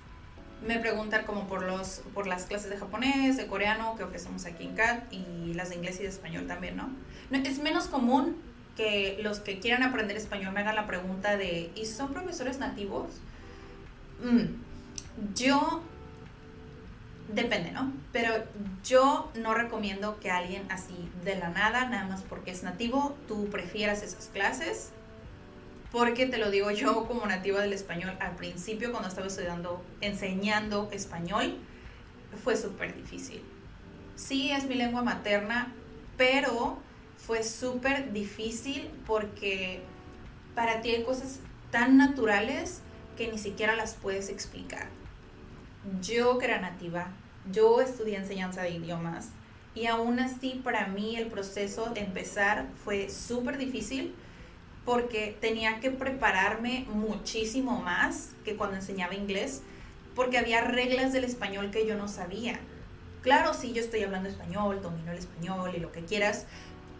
me 0.64 0.78
preguntan 0.78 1.24
como 1.24 1.46
por, 1.46 1.62
los, 1.62 2.02
por 2.14 2.26
las 2.26 2.46
clases 2.46 2.70
de 2.70 2.76
japonés, 2.76 3.36
de 3.36 3.46
coreano 3.46 3.94
que 3.96 4.04
ofrecemos 4.04 4.46
aquí 4.46 4.64
en 4.64 4.74
CAT 4.74 5.12
y 5.12 5.54
las 5.54 5.70
de 5.70 5.76
inglés 5.76 6.00
y 6.00 6.04
de 6.04 6.08
español 6.08 6.46
también, 6.46 6.76
¿no? 6.76 6.90
Es 7.30 7.58
menos 7.58 7.86
común 7.86 8.36
que 8.76 9.18
los 9.22 9.40
que 9.40 9.58
quieran 9.58 9.82
aprender 9.82 10.16
español 10.16 10.52
me 10.52 10.60
hagan 10.60 10.76
la 10.76 10.86
pregunta 10.86 11.36
de, 11.36 11.70
¿y 11.74 11.86
son 11.86 12.12
profesores 12.12 12.58
nativos? 12.58 13.06
Mm, 14.22 15.34
yo, 15.34 15.82
depende, 17.32 17.72
¿no? 17.72 17.92
Pero 18.12 18.32
yo 18.84 19.30
no 19.34 19.54
recomiendo 19.54 20.20
que 20.20 20.30
alguien 20.30 20.70
así 20.70 21.10
de 21.24 21.36
la 21.36 21.48
nada, 21.48 21.88
nada 21.88 22.06
más 22.06 22.22
porque 22.22 22.50
es 22.50 22.62
nativo, 22.62 23.16
tú 23.28 23.48
prefieras 23.50 24.02
esas 24.02 24.26
clases 24.26 24.92
porque 25.92 26.26
te 26.26 26.38
lo 26.38 26.50
digo 26.50 26.70
yo 26.70 27.06
como 27.06 27.26
nativa 27.26 27.60
del 27.60 27.72
español, 27.72 28.16
al 28.20 28.36
principio 28.36 28.90
cuando 28.90 29.08
estaba 29.08 29.26
estudiando, 29.26 29.82
enseñando 30.00 30.88
español, 30.92 31.56
fue 32.42 32.56
súper 32.56 32.94
difícil. 32.94 33.42
Sí, 34.14 34.50
es 34.50 34.66
mi 34.66 34.74
lengua 34.74 35.02
materna, 35.02 35.72
pero 36.16 36.78
fue 37.18 37.42
súper 37.42 38.12
difícil 38.12 38.90
porque 39.06 39.80
para 40.54 40.80
ti 40.80 40.90
hay 40.90 41.04
cosas 41.04 41.40
tan 41.70 41.96
naturales 41.96 42.80
que 43.16 43.28
ni 43.30 43.38
siquiera 43.38 43.74
las 43.76 43.94
puedes 43.94 44.28
explicar. 44.28 44.88
Yo 46.02 46.38
que 46.38 46.46
era 46.46 46.60
nativa, 46.60 47.08
yo 47.50 47.80
estudié 47.80 48.16
enseñanza 48.16 48.62
de 48.62 48.70
idiomas 48.70 49.30
y 49.74 49.86
aún 49.86 50.18
así 50.18 50.60
para 50.64 50.88
mí 50.88 51.16
el 51.16 51.26
proceso 51.26 51.86
de 51.86 52.00
empezar 52.00 52.66
fue 52.84 53.08
súper 53.08 53.58
difícil 53.58 54.14
porque 54.86 55.36
tenía 55.40 55.80
que 55.80 55.90
prepararme 55.90 56.86
muchísimo 56.88 57.82
más 57.82 58.30
que 58.44 58.56
cuando 58.56 58.76
enseñaba 58.76 59.14
inglés, 59.14 59.62
porque 60.14 60.38
había 60.38 60.62
reglas 60.62 61.12
del 61.12 61.24
español 61.24 61.72
que 61.72 61.86
yo 61.86 61.96
no 61.96 62.06
sabía. 62.08 62.60
Claro, 63.20 63.52
sí, 63.52 63.72
yo 63.72 63.82
estoy 63.82 64.04
hablando 64.04 64.28
español, 64.28 64.80
domino 64.80 65.10
el 65.10 65.18
español 65.18 65.72
y 65.76 65.80
lo 65.80 65.90
que 65.90 66.04
quieras, 66.04 66.46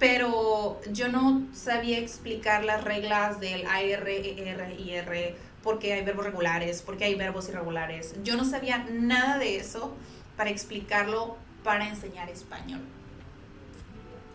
pero 0.01 0.81
yo 0.91 1.09
no 1.09 1.47
sabía 1.55 1.99
explicar 1.99 2.65
las 2.65 2.83
reglas 2.83 3.39
del 3.39 3.65
AR, 3.67 4.09
ER, 4.09 4.75
IR, 4.79 5.37
porque 5.63 5.93
hay 5.93 6.05
verbos 6.05 6.27
regulares, 6.27 6.83
porque 6.83 7.05
hay 7.05 7.15
verbos 7.15 7.49
irregulares. 7.49 8.17
Yo 8.25 8.37
no 8.37 8.45
sabía 8.45 8.85
nada 8.91 9.39
de 9.39 9.57
eso 9.57 9.95
para 10.37 10.51
explicarlo 10.51 11.37
para 11.63 11.89
enseñar 11.89 12.29
español. 12.31 12.81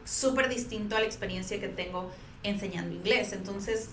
Súper 0.05 0.47
distinto 0.47 0.95
a 0.95 1.01
la 1.01 1.05
experiencia 1.05 1.59
que 1.59 1.67
tengo 1.67 2.09
enseñando 2.43 2.95
inglés. 2.95 3.33
Entonces, 3.33 3.89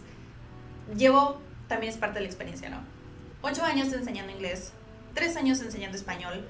llevo, 0.96 1.40
también 1.68 1.92
es 1.92 1.98
parte 1.98 2.18
de 2.18 2.22
la 2.22 2.28
experiencia, 2.28 2.70
¿no? 2.70 2.80
Ocho 3.42 3.64
años 3.64 3.92
enseñando 3.92 4.32
inglés, 4.32 4.72
tres 5.14 5.36
años 5.36 5.60
enseñando 5.60 5.96
español, 5.96 6.44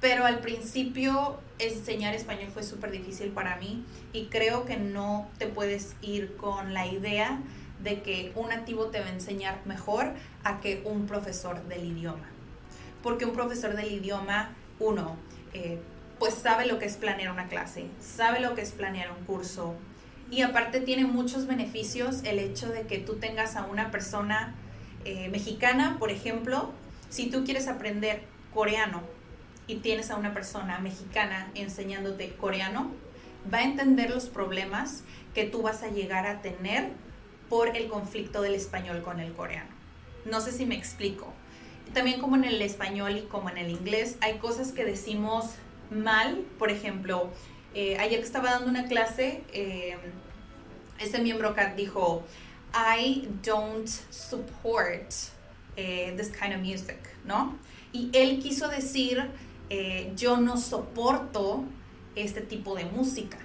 pero 0.00 0.26
al 0.26 0.40
principio 0.40 1.38
enseñar 1.58 2.14
español 2.14 2.50
fue 2.52 2.62
súper 2.62 2.90
difícil 2.90 3.30
para 3.30 3.56
mí 3.56 3.84
y 4.12 4.26
creo 4.26 4.66
que 4.66 4.76
no 4.76 5.28
te 5.38 5.46
puedes 5.46 5.96
ir 6.02 6.36
con 6.36 6.74
la 6.74 6.86
idea 6.86 7.40
de 7.82 8.02
que 8.02 8.32
un 8.34 8.48
nativo 8.48 8.86
te 8.86 9.00
va 9.00 9.06
a 9.06 9.12
enseñar 9.12 9.60
mejor 9.64 10.12
a 10.44 10.60
que 10.60 10.82
un 10.84 11.06
profesor 11.06 11.62
del 11.64 11.84
idioma. 11.84 12.28
Porque 13.02 13.24
un 13.24 13.32
profesor 13.32 13.74
del 13.74 13.92
idioma, 13.92 14.54
uno, 14.78 15.16
eh, 15.52 15.80
pues 16.18 16.34
sabe 16.34 16.66
lo 16.66 16.78
que 16.78 16.86
es 16.86 16.96
planear 16.96 17.32
una 17.32 17.48
clase, 17.48 17.86
sabe 18.00 18.40
lo 18.40 18.54
que 18.54 18.62
es 18.62 18.72
planear 18.72 19.10
un 19.12 19.24
curso, 19.24 19.74
y 20.30 20.42
aparte 20.42 20.80
tiene 20.80 21.04
muchos 21.04 21.46
beneficios 21.46 22.22
el 22.24 22.38
hecho 22.38 22.68
de 22.68 22.82
que 22.82 22.98
tú 22.98 23.16
tengas 23.16 23.56
a 23.56 23.64
una 23.66 23.90
persona 23.90 24.54
eh, 25.04 25.28
mexicana, 25.28 25.96
por 25.98 26.10
ejemplo, 26.10 26.72
si 27.10 27.30
tú 27.30 27.44
quieres 27.44 27.68
aprender 27.68 28.22
coreano 28.52 29.02
y 29.66 29.76
tienes 29.76 30.10
a 30.10 30.16
una 30.16 30.34
persona 30.34 30.78
mexicana 30.80 31.50
enseñándote 31.54 32.34
coreano, 32.34 32.90
va 33.52 33.58
a 33.58 33.64
entender 33.64 34.10
los 34.10 34.26
problemas 34.26 35.04
que 35.34 35.44
tú 35.44 35.62
vas 35.62 35.82
a 35.82 35.88
llegar 35.88 36.26
a 36.26 36.42
tener 36.42 36.90
por 37.48 37.76
el 37.76 37.88
conflicto 37.88 38.42
del 38.42 38.54
español 38.54 39.02
con 39.02 39.20
el 39.20 39.32
coreano. 39.32 39.70
No 40.24 40.40
sé 40.40 40.50
si 40.50 40.66
me 40.66 40.74
explico. 40.74 41.32
También 41.94 42.20
como 42.20 42.34
en 42.34 42.44
el 42.44 42.60
español 42.62 43.16
y 43.16 43.22
como 43.22 43.48
en 43.48 43.58
el 43.58 43.70
inglés 43.70 44.16
hay 44.20 44.38
cosas 44.38 44.72
que 44.72 44.84
decimos 44.84 45.54
mal, 45.90 46.44
por 46.58 46.70
ejemplo, 46.70 47.30
eh, 47.78 47.98
ayer 47.98 48.20
que 48.20 48.24
estaba 48.24 48.52
dando 48.52 48.70
una 48.70 48.86
clase, 48.86 49.44
eh, 49.52 49.98
este 50.98 51.18
miembro 51.18 51.54
dijo, 51.76 52.24
I 52.72 53.28
don't 53.44 53.86
support 53.86 55.12
eh, 55.76 56.14
this 56.16 56.30
kind 56.30 56.54
of 56.54 56.62
music, 56.62 56.96
¿no? 57.26 57.58
Y 57.92 58.08
él 58.14 58.38
quiso 58.42 58.68
decir, 58.68 59.30
yo 60.16 60.38
no 60.38 60.56
soporto 60.56 61.64
este 62.14 62.40
tipo 62.40 62.74
de 62.76 62.86
música. 62.86 63.36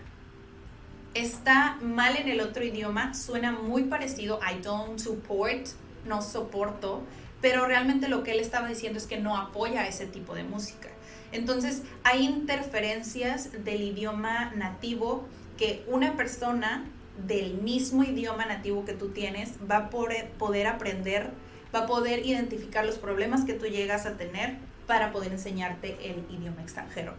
Está 1.13 1.77
mal 1.81 2.15
en 2.15 2.29
el 2.29 2.39
otro 2.39 2.63
idioma, 2.63 3.13
suena 3.13 3.51
muy 3.51 3.83
parecido, 3.83 4.39
I 4.49 4.61
don't 4.61 4.97
support, 4.97 5.67
no 6.05 6.21
soporto, 6.21 7.03
pero 7.41 7.65
realmente 7.65 8.07
lo 8.07 8.23
que 8.23 8.31
él 8.31 8.39
estaba 8.39 8.69
diciendo 8.69 8.97
es 8.97 9.07
que 9.07 9.19
no 9.19 9.35
apoya 9.35 9.85
ese 9.87 10.05
tipo 10.05 10.35
de 10.35 10.45
música. 10.45 10.87
Entonces, 11.31 11.83
hay 12.03 12.25
interferencias 12.25 13.63
del 13.63 13.81
idioma 13.81 14.51
nativo 14.55 15.25
que 15.57 15.83
una 15.87 16.15
persona 16.17 16.85
del 17.25 17.55
mismo 17.55 18.03
idioma 18.03 18.45
nativo 18.45 18.85
que 18.85 18.93
tú 18.93 19.09
tienes 19.09 19.51
va 19.69 19.77
a 19.77 19.89
poder 19.89 20.67
aprender, 20.67 21.29
va 21.73 21.79
a 21.79 21.85
poder 21.85 22.25
identificar 22.25 22.85
los 22.85 22.97
problemas 22.97 23.45
que 23.45 23.53
tú 23.53 23.65
llegas 23.65 24.05
a 24.05 24.17
tener 24.17 24.57
para 24.87 25.11
poder 25.11 25.31
enseñarte 25.31 25.97
el 26.09 26.25
idioma 26.29 26.61
extranjero. 26.61 27.13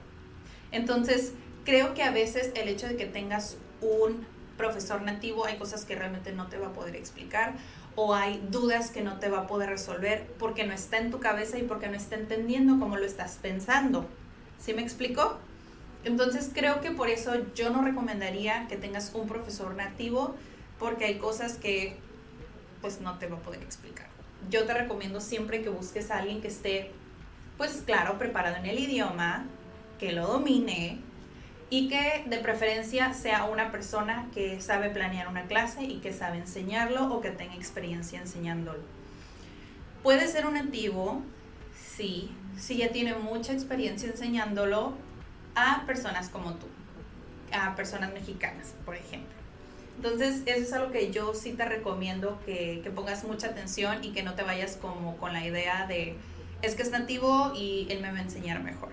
Entonces, 0.72 1.32
creo 1.64 1.94
que 1.94 2.02
a 2.02 2.10
veces 2.10 2.50
el 2.54 2.68
hecho 2.68 2.88
de 2.88 2.96
que 2.96 3.06
tengas 3.06 3.56
un 3.80 4.26
profesor 4.56 5.02
nativo 5.02 5.46
hay 5.46 5.56
cosas 5.56 5.84
que 5.84 5.94
realmente 5.94 6.32
no 6.32 6.48
te 6.48 6.58
va 6.58 6.68
a 6.68 6.72
poder 6.72 6.96
explicar 6.96 7.54
o 7.94 8.14
hay 8.14 8.42
dudas 8.50 8.90
que 8.90 9.02
no 9.02 9.18
te 9.18 9.28
va 9.28 9.40
a 9.40 9.46
poder 9.46 9.68
resolver 9.68 10.26
porque 10.38 10.64
no 10.64 10.72
está 10.72 10.98
en 10.98 11.10
tu 11.10 11.20
cabeza 11.20 11.58
y 11.58 11.62
porque 11.62 11.88
no 11.88 11.96
está 11.96 12.16
entendiendo 12.16 12.78
cómo 12.78 12.96
lo 12.96 13.04
estás 13.04 13.38
pensando. 13.40 14.06
¿Sí 14.58 14.72
me 14.74 14.82
explico? 14.82 15.38
Entonces 16.04 16.50
creo 16.52 16.80
que 16.80 16.90
por 16.90 17.08
eso 17.08 17.32
yo 17.54 17.70
no 17.70 17.82
recomendaría 17.82 18.66
que 18.68 18.76
tengas 18.76 19.12
un 19.14 19.28
profesor 19.28 19.74
nativo 19.74 20.34
porque 20.78 21.04
hay 21.04 21.18
cosas 21.18 21.54
que 21.54 21.96
pues 22.80 23.00
no 23.00 23.18
te 23.18 23.26
va 23.26 23.36
a 23.36 23.40
poder 23.40 23.62
explicar. 23.62 24.08
Yo 24.50 24.64
te 24.64 24.74
recomiendo 24.74 25.20
siempre 25.20 25.62
que 25.62 25.68
busques 25.68 26.10
a 26.10 26.18
alguien 26.18 26.40
que 26.40 26.48
esté 26.48 26.90
pues 27.56 27.82
claro, 27.84 28.18
preparado 28.18 28.56
en 28.56 28.66
el 28.66 28.78
idioma, 28.78 29.44
que 30.00 30.12
lo 30.12 30.26
domine 30.26 30.98
y 31.72 31.88
que 31.88 32.22
de 32.26 32.36
preferencia 32.36 33.14
sea 33.14 33.44
una 33.44 33.72
persona 33.72 34.28
que 34.34 34.60
sabe 34.60 34.90
planear 34.90 35.26
una 35.26 35.44
clase 35.44 35.82
y 35.82 36.00
que 36.00 36.12
sabe 36.12 36.36
enseñarlo 36.36 37.10
o 37.10 37.22
que 37.22 37.30
tenga 37.30 37.54
experiencia 37.54 38.20
enseñándolo. 38.20 38.80
Puede 40.02 40.28
ser 40.28 40.44
un 40.44 40.52
nativo, 40.52 41.22
sí, 41.74 42.30
si 42.58 42.76
ya 42.76 42.90
tiene 42.90 43.14
mucha 43.14 43.54
experiencia 43.54 44.10
enseñándolo 44.10 44.92
a 45.54 45.84
personas 45.86 46.28
como 46.28 46.56
tú, 46.56 46.66
a 47.54 47.74
personas 47.74 48.12
mexicanas, 48.12 48.74
por 48.84 48.94
ejemplo. 48.94 49.32
Entonces, 49.96 50.42
eso 50.44 50.60
es 50.60 50.72
algo 50.74 50.92
que 50.92 51.10
yo 51.10 51.32
sí 51.32 51.54
te 51.54 51.64
recomiendo 51.64 52.38
que, 52.44 52.82
que 52.84 52.90
pongas 52.90 53.24
mucha 53.24 53.46
atención 53.46 54.04
y 54.04 54.12
que 54.12 54.22
no 54.22 54.34
te 54.34 54.42
vayas 54.42 54.76
como 54.76 55.16
con 55.16 55.32
la 55.32 55.42
idea 55.42 55.86
de, 55.86 56.18
es 56.60 56.74
que 56.74 56.82
es 56.82 56.90
nativo 56.90 57.54
y 57.56 57.86
él 57.88 58.02
me 58.02 58.12
va 58.12 58.18
a 58.18 58.22
enseñar 58.22 58.62
mejor. 58.62 58.90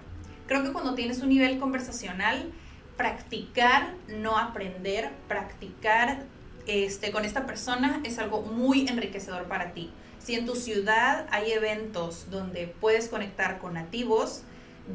Creo 0.48 0.64
que 0.64 0.72
cuando 0.72 0.96
tienes 0.96 1.20
un 1.20 1.28
nivel 1.28 1.60
conversacional, 1.60 2.54
practicar, 3.00 3.94
no 4.10 4.38
aprender, 4.38 5.10
practicar 5.30 6.26
este, 6.68 7.14
con 7.14 7.24
esta 7.24 7.46
persona 7.46 8.02
es 8.04 8.20
algo 8.20 8.42
muy 8.42 8.90
enriquecedor 8.90 9.46
para 9.46 9.72
ti. 9.72 9.90
Si 10.20 10.36
en 10.36 10.46
tu 10.46 10.54
ciudad 10.54 11.26
hay 11.32 11.54
eventos 11.54 12.30
donde 12.30 12.68
puedes 12.68 13.08
conectar 13.08 13.60
con 13.60 13.76
nativos, 13.76 14.44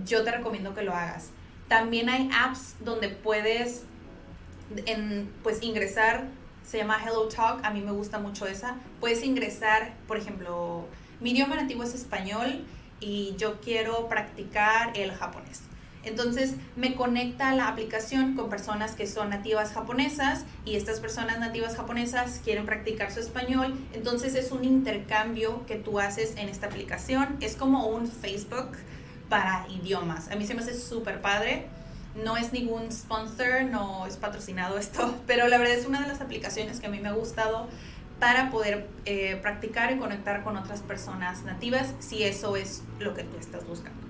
yo 0.04 0.22
te 0.22 0.32
recomiendo 0.32 0.74
que 0.74 0.82
lo 0.82 0.92
hagas. 0.92 1.30
También 1.66 2.10
hay 2.10 2.28
apps 2.38 2.76
donde 2.80 3.08
puedes 3.08 3.84
en, 4.84 5.32
pues 5.42 5.62
ingresar, 5.62 6.26
se 6.62 6.76
llama 6.76 7.02
Hello 7.02 7.26
Talk, 7.28 7.64
a 7.64 7.70
mí 7.70 7.80
me 7.80 7.92
gusta 7.92 8.18
mucho 8.18 8.46
esa. 8.46 8.76
Puedes 9.00 9.24
ingresar, 9.24 9.94
por 10.06 10.18
ejemplo, 10.18 10.84
mi 11.20 11.30
idioma 11.30 11.56
nativo 11.56 11.82
es 11.82 11.94
español 11.94 12.66
y 13.00 13.34
yo 13.38 13.62
quiero 13.62 14.10
practicar 14.10 14.92
el 14.94 15.10
japonés. 15.12 15.62
Entonces 16.04 16.54
me 16.76 16.94
conecta 16.94 17.54
la 17.54 17.68
aplicación 17.68 18.34
con 18.34 18.48
personas 18.48 18.94
que 18.94 19.06
son 19.06 19.30
nativas 19.30 19.72
japonesas 19.72 20.44
y 20.64 20.76
estas 20.76 21.00
personas 21.00 21.38
nativas 21.38 21.76
japonesas 21.76 22.40
quieren 22.44 22.66
practicar 22.66 23.12
su 23.12 23.20
español. 23.20 23.74
Entonces 23.92 24.34
es 24.34 24.52
un 24.52 24.64
intercambio 24.64 25.64
que 25.66 25.76
tú 25.76 26.00
haces 26.00 26.34
en 26.36 26.48
esta 26.48 26.66
aplicación. 26.66 27.36
Es 27.40 27.56
como 27.56 27.86
un 27.86 28.06
Facebook 28.06 28.72
para 29.28 29.66
idiomas. 29.68 30.30
A 30.30 30.36
mí 30.36 30.46
se 30.46 30.54
me 30.54 30.60
hace 30.60 30.78
súper 30.78 31.20
padre. 31.20 31.66
No 32.22 32.36
es 32.36 32.52
ningún 32.52 32.92
sponsor, 32.92 33.64
no 33.64 34.06
es 34.06 34.16
patrocinado 34.16 34.78
esto, 34.78 35.16
pero 35.26 35.48
la 35.48 35.58
verdad 35.58 35.74
es 35.74 35.86
una 35.86 36.00
de 36.00 36.08
las 36.08 36.20
aplicaciones 36.20 36.78
que 36.78 36.86
a 36.86 36.90
mí 36.90 37.00
me 37.00 37.08
ha 37.08 37.12
gustado 37.12 37.68
para 38.20 38.50
poder 38.50 38.88
eh, 39.06 39.36
practicar 39.42 39.92
y 39.92 39.98
conectar 39.98 40.44
con 40.44 40.56
otras 40.56 40.82
personas 40.82 41.42
nativas 41.42 41.94
si 41.98 42.22
eso 42.22 42.56
es 42.56 42.82
lo 43.00 43.14
que 43.14 43.24
tú 43.24 43.36
estás 43.38 43.66
buscando. 43.66 44.03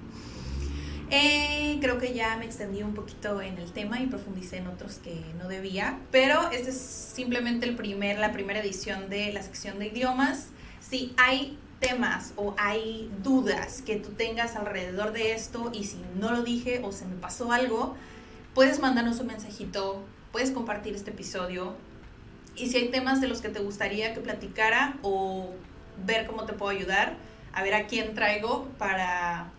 Eh, 1.10 1.78
creo 1.80 1.98
que 1.98 2.14
ya 2.14 2.36
me 2.36 2.46
extendí 2.46 2.82
un 2.82 2.94
poquito 2.94 3.42
en 3.42 3.58
el 3.58 3.72
tema 3.72 4.00
y 4.00 4.06
profundicé 4.06 4.56
en 4.56 4.66
otros 4.66 4.98
que 4.98 5.22
no 5.38 5.48
debía, 5.48 5.98
pero 6.10 6.50
esta 6.50 6.70
es 6.70 6.78
simplemente 6.78 7.66
el 7.66 7.76
primer, 7.76 8.18
la 8.18 8.32
primera 8.32 8.60
edición 8.60 9.08
de 9.10 9.32
la 9.32 9.42
sección 9.42 9.78
de 9.78 9.88
idiomas. 9.88 10.48
Si 10.80 11.14
hay 11.16 11.58
temas 11.80 12.32
o 12.36 12.54
hay 12.56 13.10
dudas 13.22 13.82
que 13.82 13.96
tú 13.96 14.10
tengas 14.10 14.56
alrededor 14.56 15.12
de 15.12 15.32
esto 15.32 15.70
y 15.74 15.84
si 15.84 15.98
no 16.18 16.30
lo 16.30 16.42
dije 16.42 16.80
o 16.82 16.92
se 16.92 17.04
me 17.04 17.16
pasó 17.16 17.52
algo, 17.52 17.94
puedes 18.54 18.80
mandarnos 18.80 19.20
un 19.20 19.26
mensajito, 19.26 20.02
puedes 20.32 20.50
compartir 20.50 20.94
este 20.94 21.10
episodio 21.10 21.74
y 22.56 22.70
si 22.70 22.78
hay 22.78 22.88
temas 22.88 23.20
de 23.20 23.28
los 23.28 23.40
que 23.40 23.48
te 23.48 23.60
gustaría 23.60 24.14
que 24.14 24.20
platicara 24.20 24.96
o 25.02 25.50
ver 26.06 26.26
cómo 26.26 26.44
te 26.44 26.52
puedo 26.52 26.70
ayudar, 26.70 27.16
a 27.52 27.62
ver 27.62 27.74
a 27.74 27.86
quién 27.86 28.14
traigo 28.14 28.68
para 28.78 29.50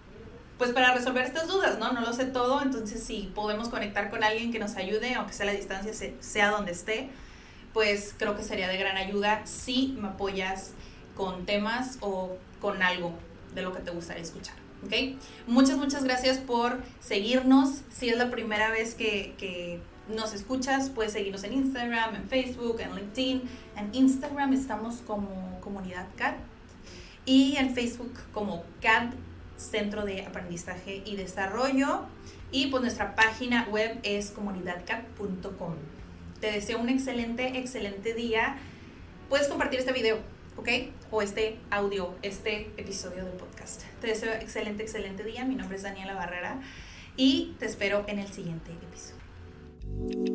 pues 0.57 0.71
para 0.71 0.93
resolver 0.93 1.25
estas 1.25 1.47
dudas, 1.47 1.79
¿no? 1.79 1.91
No 1.91 2.01
lo 2.01 2.13
sé 2.13 2.25
todo, 2.25 2.61
entonces 2.61 3.03
si 3.03 3.31
podemos 3.35 3.69
conectar 3.69 4.09
con 4.09 4.23
alguien 4.23 4.51
que 4.51 4.59
nos 4.59 4.75
ayude, 4.75 5.15
aunque 5.15 5.33
sea 5.33 5.45
la 5.45 5.51
distancia, 5.51 5.91
sea 6.19 6.49
donde 6.49 6.71
esté, 6.71 7.09
pues 7.73 8.15
creo 8.17 8.37
que 8.37 8.43
sería 8.43 8.67
de 8.67 8.77
gran 8.77 8.95
ayuda 8.95 9.41
si 9.45 9.95
me 9.99 10.09
apoyas 10.09 10.71
con 11.15 11.45
temas 11.45 11.97
o 11.99 12.37
con 12.61 12.81
algo 12.81 13.13
de 13.53 13.61
lo 13.61 13.73
que 13.73 13.81
te 13.81 13.91
gustaría 13.91 14.23
escuchar. 14.23 14.55
¿ok? 14.85 15.17
Muchas, 15.47 15.77
muchas 15.77 16.03
gracias 16.03 16.37
por 16.37 16.81
seguirnos. 16.99 17.81
Si 17.91 18.09
es 18.09 18.17
la 18.17 18.31
primera 18.31 18.69
vez 18.69 18.95
que, 18.95 19.33
que 19.37 19.81
nos 20.07 20.33
escuchas, 20.33 20.89
puedes 20.89 21.13
seguirnos 21.13 21.43
en 21.43 21.53
Instagram, 21.53 22.15
en 22.15 22.29
Facebook, 22.29 22.79
en 22.79 22.95
LinkedIn. 22.95 23.41
En 23.75 23.93
Instagram 23.93 24.53
estamos 24.53 24.97
como 25.05 25.59
Comunidad 25.61 26.07
CAT 26.15 26.35
y 27.25 27.55
en 27.57 27.73
Facebook 27.73 28.13
como 28.31 28.63
CAT 28.81 29.13
Centro 29.57 30.05
de 30.05 30.25
Aprendizaje 30.25 31.01
y 31.05 31.15
Desarrollo. 31.15 32.05
Y 32.51 32.67
pues 32.67 32.81
nuestra 32.81 33.15
página 33.15 33.67
web 33.69 33.99
es 34.03 34.31
comunidadcap.com. 34.31 35.75
Te 36.39 36.51
deseo 36.51 36.79
un 36.79 36.89
excelente, 36.89 37.57
excelente 37.57 38.13
día. 38.13 38.57
Puedes 39.29 39.47
compartir 39.47 39.79
este 39.79 39.93
video, 39.93 40.19
¿ok? 40.57 40.69
O 41.11 41.21
este 41.21 41.57
audio, 41.71 42.13
este 42.21 42.71
episodio 42.77 43.25
del 43.25 43.33
podcast. 43.33 43.83
Te 44.01 44.07
deseo 44.07 44.33
excelente, 44.33 44.83
excelente 44.83 45.23
día. 45.23 45.45
Mi 45.45 45.55
nombre 45.55 45.77
es 45.77 45.83
Daniela 45.83 46.13
Barrera 46.13 46.59
y 47.17 47.55
te 47.59 47.65
espero 47.65 48.03
en 48.07 48.19
el 48.19 48.27
siguiente 48.27 48.71
episodio. 48.71 50.34